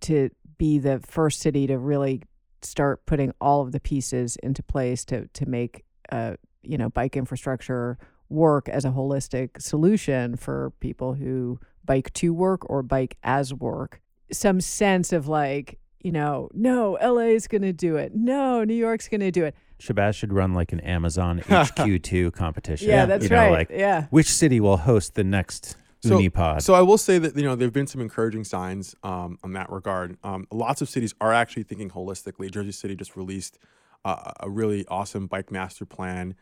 to 0.00 0.30
be 0.58 0.78
the 0.78 1.00
first 1.00 1.40
city 1.40 1.66
to 1.66 1.78
really 1.78 2.22
start 2.68 3.06
putting 3.06 3.32
all 3.40 3.62
of 3.62 3.72
the 3.72 3.80
pieces 3.80 4.36
into 4.42 4.62
place 4.62 5.04
to 5.06 5.26
to 5.28 5.46
make 5.46 5.84
uh, 6.10 6.34
you 6.62 6.78
know 6.78 6.90
bike 6.90 7.16
infrastructure 7.16 7.98
work 8.28 8.68
as 8.68 8.84
a 8.84 8.90
holistic 8.90 9.60
solution 9.60 10.36
for 10.36 10.72
people 10.80 11.14
who 11.14 11.60
bike 11.84 12.12
to 12.14 12.34
work 12.34 12.68
or 12.68 12.82
bike 12.82 13.16
as 13.22 13.54
work. 13.54 14.00
Some 14.32 14.60
sense 14.60 15.12
of 15.12 15.28
like 15.28 15.78
you 16.02 16.12
know, 16.12 16.48
no, 16.54 16.96
LA 17.02 17.34
is 17.34 17.48
going 17.48 17.62
to 17.62 17.72
do 17.72 17.96
it. 17.96 18.14
No, 18.14 18.62
New 18.62 18.74
York's 18.74 19.08
going 19.08 19.22
to 19.22 19.32
do 19.32 19.44
it. 19.44 19.56
Shabazz 19.80 20.14
should 20.14 20.32
run 20.32 20.54
like 20.54 20.72
an 20.72 20.78
Amazon 20.80 21.40
HQ2 21.48 22.32
competition. 22.32 22.88
Yeah, 22.88 23.06
that's 23.06 23.24
you 23.24 23.30
know, 23.30 23.36
right. 23.36 23.50
Like 23.50 23.70
yeah. 23.70 24.06
which 24.10 24.30
city 24.30 24.60
will 24.60 24.76
host 24.76 25.14
the 25.14 25.24
next 25.24 25.76
So-? 26.08 26.18
So 26.60 26.74
I 26.74 26.82
will 26.82 26.98
say 26.98 27.18
that 27.18 27.36
you 27.36 27.42
know 27.42 27.54
there've 27.54 27.72
been 27.72 27.86
some 27.86 28.00
encouraging 28.00 28.44
signs 28.44 28.94
um, 29.02 29.38
on 29.42 29.52
that 29.52 29.70
regard. 29.70 30.16
Um, 30.24 30.46
lots 30.50 30.82
of 30.82 30.88
cities 30.88 31.14
are 31.20 31.32
actually 31.32 31.64
thinking 31.64 31.90
holistically. 31.90 32.50
Jersey 32.50 32.72
City 32.72 32.94
just 32.94 33.16
released 33.16 33.58
uh, 34.04 34.32
a 34.40 34.48
really 34.48 34.86
awesome 34.88 35.26
bike 35.26 35.50
master 35.50 35.84
plan. 35.84 36.34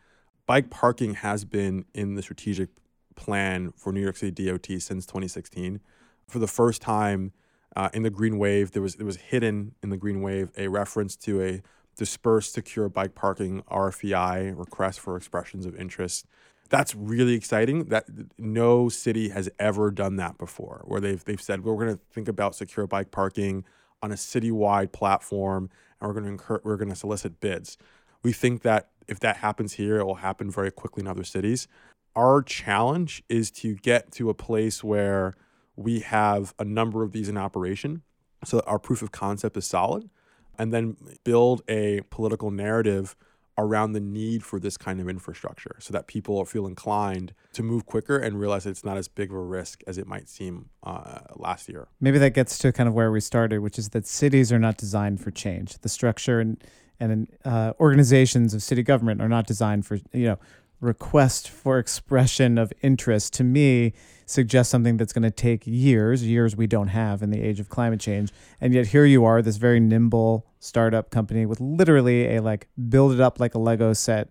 Bike 0.45 0.69
parking 0.69 1.15
has 1.15 1.43
been 1.45 1.85
in 1.93 2.15
the 2.15 2.21
strategic 2.21 2.69
plan 3.15 3.71
for 3.75 3.91
New 3.91 4.01
York 4.01 4.17
City 4.17 4.45
DOT 4.45 4.67
since 4.81 5.05
2016. 5.05 5.79
For 6.27 6.39
the 6.39 6.47
first 6.47 6.81
time 6.81 7.31
uh, 7.75 7.89
in 7.93 8.03
the 8.03 8.09
Green 8.09 8.37
Wave, 8.37 8.71
there 8.71 8.81
was 8.81 8.95
there 8.95 9.05
was 9.05 9.17
hidden 9.17 9.73
in 9.81 9.89
the 9.89 9.97
Green 9.97 10.21
Wave 10.21 10.51
a 10.57 10.67
reference 10.67 11.15
to 11.17 11.41
a 11.41 11.61
dispersed 11.97 12.53
secure 12.53 12.89
bike 12.89 13.15
parking 13.15 13.63
RFEI 13.63 14.57
request 14.57 14.99
for 14.99 15.15
expressions 15.15 15.65
of 15.65 15.75
interest. 15.75 16.25
That's 16.69 16.95
really 16.95 17.33
exciting. 17.33 17.85
That 17.85 18.05
no 18.37 18.89
city 18.89 19.29
has 19.29 19.49
ever 19.59 19.91
done 19.91 20.15
that 20.17 20.37
before, 20.37 20.83
where 20.85 20.99
they've 20.99 21.23
they've 21.23 21.41
said 21.41 21.63
well, 21.63 21.75
we're 21.75 21.85
going 21.85 21.97
to 21.97 22.03
think 22.11 22.27
about 22.27 22.55
secure 22.55 22.87
bike 22.87 23.11
parking 23.11 23.63
on 24.01 24.11
a 24.11 24.15
citywide 24.15 24.91
platform, 24.91 25.69
and 25.99 26.07
we're 26.07 26.13
going 26.13 26.25
to 26.25 26.31
incur, 26.31 26.61
we're 26.63 26.77
going 26.77 26.89
to 26.89 26.95
solicit 26.95 27.39
bids. 27.39 27.77
We 28.23 28.33
think 28.33 28.61
that 28.63 28.89
if 29.07 29.19
that 29.19 29.37
happens 29.37 29.73
here, 29.73 29.97
it 29.99 30.05
will 30.05 30.15
happen 30.15 30.49
very 30.49 30.71
quickly 30.71 31.01
in 31.01 31.07
other 31.07 31.23
cities. 31.23 31.67
Our 32.15 32.41
challenge 32.41 33.23
is 33.29 33.51
to 33.51 33.75
get 33.75 34.11
to 34.13 34.29
a 34.29 34.33
place 34.33 34.83
where 34.83 35.35
we 35.75 35.99
have 35.99 36.53
a 36.57 36.63
number 36.63 37.03
of 37.03 37.11
these 37.11 37.29
in 37.29 37.37
operation, 37.37 38.01
so 38.43 38.57
that 38.57 38.65
our 38.65 38.79
proof 38.79 39.01
of 39.01 39.11
concept 39.11 39.57
is 39.57 39.65
solid, 39.67 40.09
and 40.57 40.73
then 40.73 40.97
build 41.23 41.61
a 41.67 42.01
political 42.09 42.51
narrative 42.51 43.15
around 43.57 43.93
the 43.93 43.99
need 43.99 44.43
for 44.43 44.59
this 44.59 44.77
kind 44.77 44.99
of 44.99 45.07
infrastructure 45.07 45.77
so 45.79 45.93
that 45.93 46.07
people 46.07 46.43
feel 46.45 46.67
inclined 46.67 47.33
to 47.53 47.63
move 47.63 47.85
quicker 47.85 48.17
and 48.17 48.39
realize 48.39 48.65
it's 48.65 48.83
not 48.83 48.97
as 48.97 49.07
big 49.07 49.31
of 49.31 49.37
a 49.37 49.41
risk 49.41 49.81
as 49.87 49.97
it 49.97 50.07
might 50.07 50.27
seem 50.27 50.69
uh, 50.83 51.19
last 51.35 51.69
year. 51.69 51.87
Maybe 52.01 52.17
that 52.19 52.33
gets 52.33 52.57
to 52.59 52.73
kind 52.73 52.89
of 52.89 52.93
where 52.93 53.11
we 53.11 53.21
started, 53.21 53.59
which 53.59 53.79
is 53.79 53.89
that 53.89 54.05
cities 54.05 54.51
are 54.51 54.59
not 54.59 54.77
designed 54.77 55.21
for 55.21 55.31
change. 55.31 55.77
The 55.79 55.89
structure 55.89 56.39
and 56.39 56.61
and 56.97 57.27
uh, 57.43 57.73
organizations 57.79 58.53
of 58.53 58.63
city 58.63 58.81
government 58.81 59.21
are 59.21 59.27
not 59.27 59.45
designed 59.47 59.85
for 59.85 59.99
you 60.13 60.27
know 60.27 60.39
request 60.85 61.49
for 61.49 61.79
expression 61.79 62.57
of 62.57 62.71
interest. 62.81 63.33
To 63.33 63.43
me, 63.43 63.93
suggests 64.25 64.71
something 64.71 64.97
that's 64.97 65.13
going 65.13 65.23
to 65.23 65.31
take 65.31 65.63
years, 65.65 66.23
years 66.23 66.55
we 66.55 66.67
don't 66.67 66.87
have 66.87 67.21
in 67.21 67.29
the 67.29 67.41
age 67.41 67.59
of 67.59 67.69
climate 67.69 67.99
change. 67.99 68.31
And 68.59 68.73
yet 68.73 68.87
here 68.87 69.05
you 69.05 69.23
are, 69.25 69.41
this 69.41 69.57
very 69.57 69.79
nimble 69.79 70.47
startup 70.59 71.11
company 71.11 71.45
with 71.45 71.61
literally 71.61 72.35
a 72.35 72.41
like 72.41 72.67
build 72.89 73.13
it 73.13 73.19
up 73.19 73.39
like 73.39 73.53
a 73.53 73.59
Lego 73.59 73.93
set, 73.93 74.29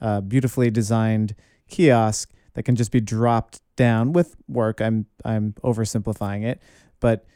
uh, 0.00 0.20
beautifully 0.20 0.70
designed 0.70 1.34
kiosk 1.68 2.30
that 2.54 2.62
can 2.62 2.76
just 2.76 2.90
be 2.90 3.00
dropped 3.00 3.60
down 3.76 4.12
with 4.12 4.36
work. 4.48 4.80
I'm 4.80 5.06
I'm 5.24 5.54
oversimplifying 5.62 6.44
it, 6.44 6.62
but 7.00 7.26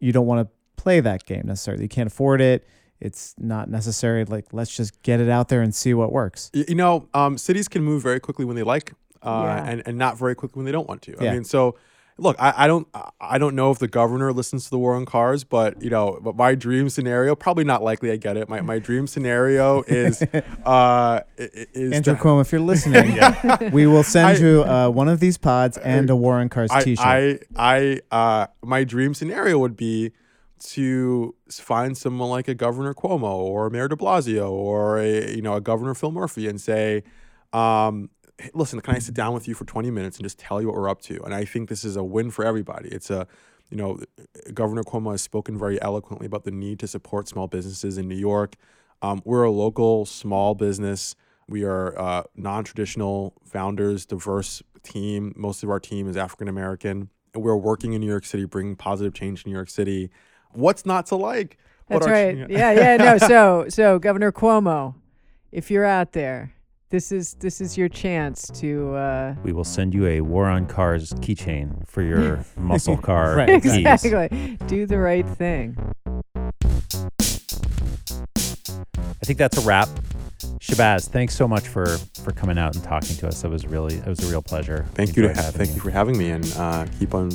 you 0.00 0.12
don't 0.12 0.26
want 0.26 0.46
to 0.46 0.82
play 0.82 1.00
that 1.00 1.24
game 1.24 1.42
necessarily. 1.46 1.84
You 1.84 1.88
can't 1.88 2.08
afford 2.08 2.40
it. 2.40 2.66
It's 3.04 3.34
not 3.38 3.68
necessary. 3.68 4.24
Like 4.24 4.46
let's 4.52 4.74
just 4.74 5.02
get 5.02 5.20
it 5.20 5.28
out 5.28 5.48
there 5.48 5.60
and 5.62 5.74
see 5.74 5.92
what 5.94 6.10
works. 6.12 6.50
You 6.54 6.74
know, 6.74 7.08
um, 7.14 7.36
cities 7.38 7.68
can 7.68 7.82
move 7.84 8.02
very 8.02 8.18
quickly 8.20 8.44
when 8.44 8.56
they 8.56 8.62
like 8.62 8.92
uh, 9.22 9.42
Yeah. 9.46 9.70
and 9.70 9.82
and 9.86 9.98
not 9.98 10.18
very 10.18 10.34
quickly 10.34 10.58
when 10.58 10.66
they 10.66 10.72
don't 10.72 10.88
want 10.88 11.02
to. 11.02 11.14
Yeah. 11.20 11.30
I 11.30 11.34
mean, 11.34 11.44
so 11.44 11.76
look, 12.16 12.36
I, 12.38 12.54
I 12.56 12.66
don't 12.66 12.86
I 13.20 13.38
don't 13.38 13.54
know 13.56 13.70
if 13.72 13.78
the 13.78 13.88
governor 13.88 14.32
listens 14.32 14.64
to 14.64 14.70
the 14.70 14.78
war 14.78 14.94
on 14.94 15.04
cars, 15.04 15.44
but 15.44 15.82
you 15.82 15.90
know, 15.90 16.18
but 16.22 16.36
my 16.36 16.54
dream 16.54 16.88
scenario 16.88 17.34
probably 17.34 17.64
not 17.64 17.82
likely. 17.82 18.10
I 18.10 18.16
get 18.16 18.36
it. 18.36 18.48
My 18.48 18.60
my 18.62 18.78
dream 18.78 19.06
scenario 19.06 19.82
is 19.86 20.22
uh 20.22 20.26
i- 20.64 21.22
i- 21.38 21.66
is 21.74 21.92
Andrew 21.92 22.14
that- 22.14 22.22
Cuomo, 22.22 22.40
if 22.40 22.52
you're 22.52 22.60
listening, 22.60 23.18
we 23.72 23.86
will 23.86 24.02
send 24.04 24.28
I- 24.28 24.40
you 24.40 24.62
uh, 24.64 24.88
one 24.88 25.08
of 25.08 25.20
these 25.20 25.36
pods 25.38 25.76
and 25.78 26.08
a 26.08 26.16
War 26.16 26.36
on 26.40 26.48
Cars 26.48 26.70
I, 26.70 26.82
T-shirt. 26.82 27.04
I, 27.06 27.38
I, 27.56 28.00
uh, 28.10 28.46
my 28.62 28.84
dream 28.84 29.12
scenario 29.14 29.58
would 29.58 29.76
be 29.76 30.12
to 30.60 31.34
find 31.50 31.96
someone 31.96 32.30
like 32.30 32.48
a 32.48 32.54
Governor 32.54 32.94
Cuomo 32.94 33.34
or 33.34 33.70
Mayor 33.70 33.88
De 33.88 33.96
Blasio 33.96 34.50
or 34.50 34.98
a, 34.98 35.34
you 35.34 35.42
know, 35.42 35.54
a 35.54 35.60
Governor 35.60 35.94
Phil 35.94 36.10
Murphy 36.10 36.48
and 36.48 36.60
say, 36.60 37.02
um, 37.52 38.10
"Hey, 38.38 38.50
listen, 38.54 38.80
can 38.80 38.94
I 38.94 38.98
sit 38.98 39.14
down 39.14 39.34
with 39.34 39.48
you 39.48 39.54
for 39.54 39.64
20 39.64 39.90
minutes 39.90 40.16
and 40.16 40.24
just 40.24 40.38
tell 40.38 40.60
you 40.60 40.68
what 40.68 40.76
we're 40.76 40.88
up 40.88 41.02
to? 41.02 41.22
And 41.22 41.34
I 41.34 41.44
think 41.44 41.68
this 41.68 41.84
is 41.84 41.96
a 41.96 42.04
win 42.04 42.30
for 42.30 42.44
everybody. 42.44 42.88
It's 42.88 43.10
a, 43.10 43.26
you 43.70 43.76
know, 43.76 43.98
Governor 44.52 44.82
Cuomo 44.82 45.12
has 45.12 45.22
spoken 45.22 45.58
very 45.58 45.80
eloquently 45.82 46.26
about 46.26 46.44
the 46.44 46.50
need 46.50 46.78
to 46.80 46.86
support 46.86 47.28
small 47.28 47.46
businesses 47.46 47.98
in 47.98 48.08
New 48.08 48.16
York. 48.16 48.54
Um, 49.02 49.20
we're 49.24 49.44
a 49.44 49.50
local 49.50 50.06
small 50.06 50.54
business. 50.54 51.16
We 51.48 51.64
are 51.64 51.98
uh, 51.98 52.22
non-traditional 52.36 53.34
founders, 53.44 54.06
diverse 54.06 54.62
team. 54.82 55.32
Most 55.36 55.62
of 55.62 55.70
our 55.70 55.80
team 55.80 56.08
is 56.08 56.16
African 56.16 56.48
American. 56.48 57.10
We're 57.34 57.56
working 57.56 57.92
in 57.92 58.00
New 58.00 58.06
York 58.06 58.24
City, 58.24 58.44
bringing 58.44 58.76
positive 58.76 59.12
change 59.12 59.42
to 59.42 59.48
New 59.48 59.54
York 59.54 59.68
City. 59.68 60.10
What's 60.54 60.86
not 60.86 61.06
to 61.06 61.16
like? 61.16 61.58
That's 61.88 62.06
our- 62.06 62.12
right. 62.12 62.36
Yeah, 62.48 62.72
yeah, 62.72 62.96
no. 62.96 63.18
So, 63.28 63.66
so 63.68 63.98
Governor 63.98 64.32
Cuomo, 64.32 64.94
if 65.52 65.70
you're 65.70 65.84
out 65.84 66.12
there, 66.12 66.52
this 66.90 67.10
is 67.12 67.34
this 67.34 67.60
is 67.60 67.76
your 67.76 67.88
chance 67.88 68.48
to 68.60 68.94
uh, 68.94 69.34
We 69.42 69.52
will 69.52 69.64
send 69.64 69.92
you 69.94 70.06
a 70.06 70.20
War 70.20 70.46
on 70.46 70.66
Cars 70.66 71.12
keychain 71.14 71.86
for 71.88 72.02
your 72.02 72.44
muscle 72.56 72.96
car 72.96 73.36
Right, 73.36 73.62
keys. 73.62 73.74
exactly 73.76 74.56
do 74.66 74.86
the 74.86 74.98
right 74.98 75.28
thing. 75.28 75.76
I 79.20 79.26
think 79.26 79.38
that's 79.38 79.56
a 79.58 79.60
wrap. 79.62 79.88
Shabazz, 80.60 81.08
thanks 81.08 81.34
so 81.34 81.46
much 81.46 81.68
for 81.68 81.86
for 82.22 82.32
coming 82.32 82.58
out 82.58 82.74
and 82.74 82.82
talking 82.84 83.16
to 83.16 83.28
us. 83.28 83.42
That 83.42 83.50
was 83.50 83.66
really 83.66 83.96
it 83.96 84.06
was 84.06 84.26
a 84.26 84.30
real 84.30 84.42
pleasure. 84.42 84.86
Thank 84.94 85.16
you 85.16 85.22
to 85.22 85.28
Enjoyed 85.28 85.44
have, 85.44 85.54
having 85.54 85.66
thank 85.66 85.76
you 85.76 85.82
for 85.82 85.90
having 85.90 86.18
me 86.18 86.30
and 86.30 86.52
uh, 86.56 86.86
keep 86.98 87.14
on 87.14 87.30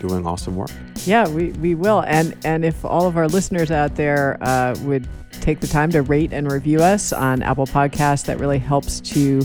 doing 0.00 0.26
awesome 0.26 0.56
work. 0.56 0.70
Yeah, 1.06 1.28
we, 1.28 1.52
we 1.52 1.74
will. 1.74 2.02
And 2.02 2.36
and 2.44 2.64
if 2.64 2.84
all 2.84 3.06
of 3.06 3.16
our 3.16 3.28
listeners 3.28 3.70
out 3.70 3.94
there 3.94 4.38
uh, 4.42 4.74
would 4.82 5.08
take 5.40 5.60
the 5.60 5.66
time 5.66 5.90
to 5.90 6.02
rate 6.02 6.32
and 6.32 6.50
review 6.50 6.80
us 6.80 7.12
on 7.12 7.42
Apple 7.42 7.66
Podcasts, 7.66 8.24
that 8.26 8.38
really 8.38 8.58
helps 8.58 9.00
to 9.00 9.42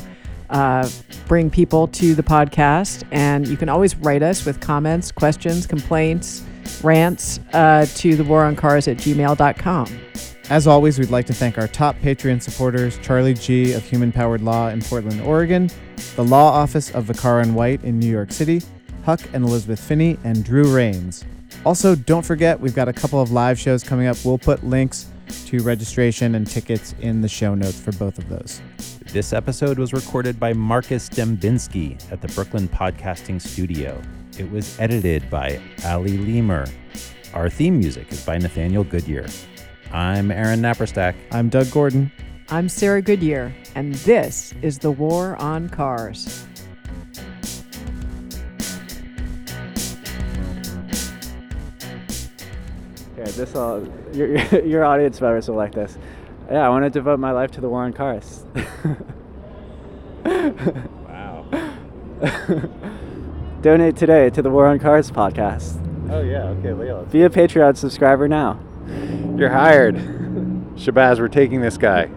uh, 0.49 0.89
bring 1.27 1.49
people 1.49 1.87
to 1.87 2.15
the 2.15 2.23
podcast. 2.23 3.03
And 3.11 3.47
you 3.47 3.57
can 3.57 3.69
always 3.69 3.95
write 3.97 4.23
us 4.23 4.45
with 4.45 4.59
comments, 4.59 5.11
questions, 5.11 5.67
complaints, 5.67 6.43
rants 6.83 7.39
uh, 7.53 7.85
to 7.95 8.15
the 8.15 8.23
war 8.23 8.43
on 8.43 8.55
cars 8.55 8.87
at 8.87 8.97
gmail.com. 8.97 9.99
As 10.49 10.65
always, 10.65 10.97
we'd 10.97 11.11
like 11.11 11.27
to 11.27 11.33
thank 11.33 11.59
our 11.59 11.67
top 11.67 11.95
Patreon 11.99 12.41
supporters 12.41 12.97
Charlie 13.03 13.35
G. 13.35 13.73
of 13.73 13.83
Human 13.83 14.11
Powered 14.11 14.41
Law 14.41 14.69
in 14.69 14.81
Portland, 14.81 15.21
Oregon, 15.21 15.69
the 16.15 16.23
Law 16.23 16.51
Office 16.51 16.89
of 16.95 17.05
Vaccaro 17.05 17.43
and 17.43 17.53
White 17.53 17.83
in 17.83 17.99
New 17.99 18.09
York 18.09 18.31
City, 18.31 18.63
Huck 19.05 19.21
and 19.33 19.45
Elizabeth 19.45 19.79
Finney, 19.79 20.17
and 20.23 20.43
Drew 20.43 20.75
Rains. 20.75 21.23
Also, 21.65 21.93
don't 21.93 22.25
forget, 22.25 22.59
we've 22.59 22.73
got 22.73 22.87
a 22.87 22.93
couple 22.93 23.21
of 23.21 23.31
live 23.31 23.59
shows 23.59 23.83
coming 23.83 24.07
up. 24.07 24.17
We'll 24.25 24.39
put 24.39 24.63
links 24.63 25.05
to 25.45 25.61
registration 25.61 26.33
and 26.33 26.47
tickets 26.47 26.95
in 26.99 27.21
the 27.21 27.27
show 27.27 27.53
notes 27.53 27.79
for 27.79 27.91
both 27.91 28.17
of 28.17 28.27
those. 28.27 28.59
This 29.13 29.33
episode 29.33 29.77
was 29.77 29.93
recorded 29.93 30.39
by 30.39 30.53
Marcus 30.53 31.09
Dembinski 31.09 32.11
at 32.11 32.21
the 32.21 32.27
Brooklyn 32.29 32.67
Podcasting 32.67 33.39
Studio. 33.39 34.01
It 34.39 34.49
was 34.49 34.79
edited 34.79 35.29
by 35.29 35.61
Ali 35.85 36.17
Lemer. 36.17 36.67
Our 37.35 37.51
theme 37.51 37.77
music 37.77 38.11
is 38.11 38.25
by 38.25 38.39
Nathaniel 38.39 38.83
Goodyear. 38.83 39.27
I'm 39.91 40.29
Aaron 40.29 40.61
Naparstek. 40.61 41.15
I'm 41.31 41.49
Doug 41.49 41.71
Gordon. 41.71 42.11
I'm 42.49 42.69
Sarah 42.69 43.01
Goodyear, 43.01 43.51
and 43.73 43.95
this 43.95 44.53
is 44.61 44.77
the 44.77 44.91
War 44.91 45.35
on 45.37 45.67
Cars. 45.67 46.45
Okay, 53.17 53.31
this 53.31 53.55
all 53.55 53.83
your 54.13 54.37
your 54.63 54.85
audience 54.85 55.19
members 55.21 55.49
will 55.49 55.55
like 55.55 55.73
this. 55.73 55.97
Yeah, 56.51 56.67
I 56.67 56.69
want 56.69 56.83
to 56.85 56.91
devote 56.91 57.19
my 57.19 57.31
life 57.31 57.49
to 57.51 57.61
the 57.61 57.69
war 57.69 57.83
on 57.83 57.93
cars. 57.93 58.45
Wow. 60.23 61.45
Donate 63.61 63.95
today 63.95 64.29
to 64.29 64.41
the 64.41 64.49
War 64.51 64.67
on 64.67 64.77
Cars 64.77 65.09
podcast. 65.09 65.79
Oh 66.11 66.21
yeah. 66.21 66.43
Okay, 66.43 66.73
Leo. 66.73 67.05
Be 67.05 67.23
a 67.23 67.29
Patreon 67.29 67.75
subscriber 67.75 68.27
now. 68.27 68.59
You're 69.37 69.49
hired. 69.49 69.95
Shabazz, 70.75 71.19
we're 71.19 71.27
taking 71.27 71.61
this 71.61 71.77
guy. 71.77 72.09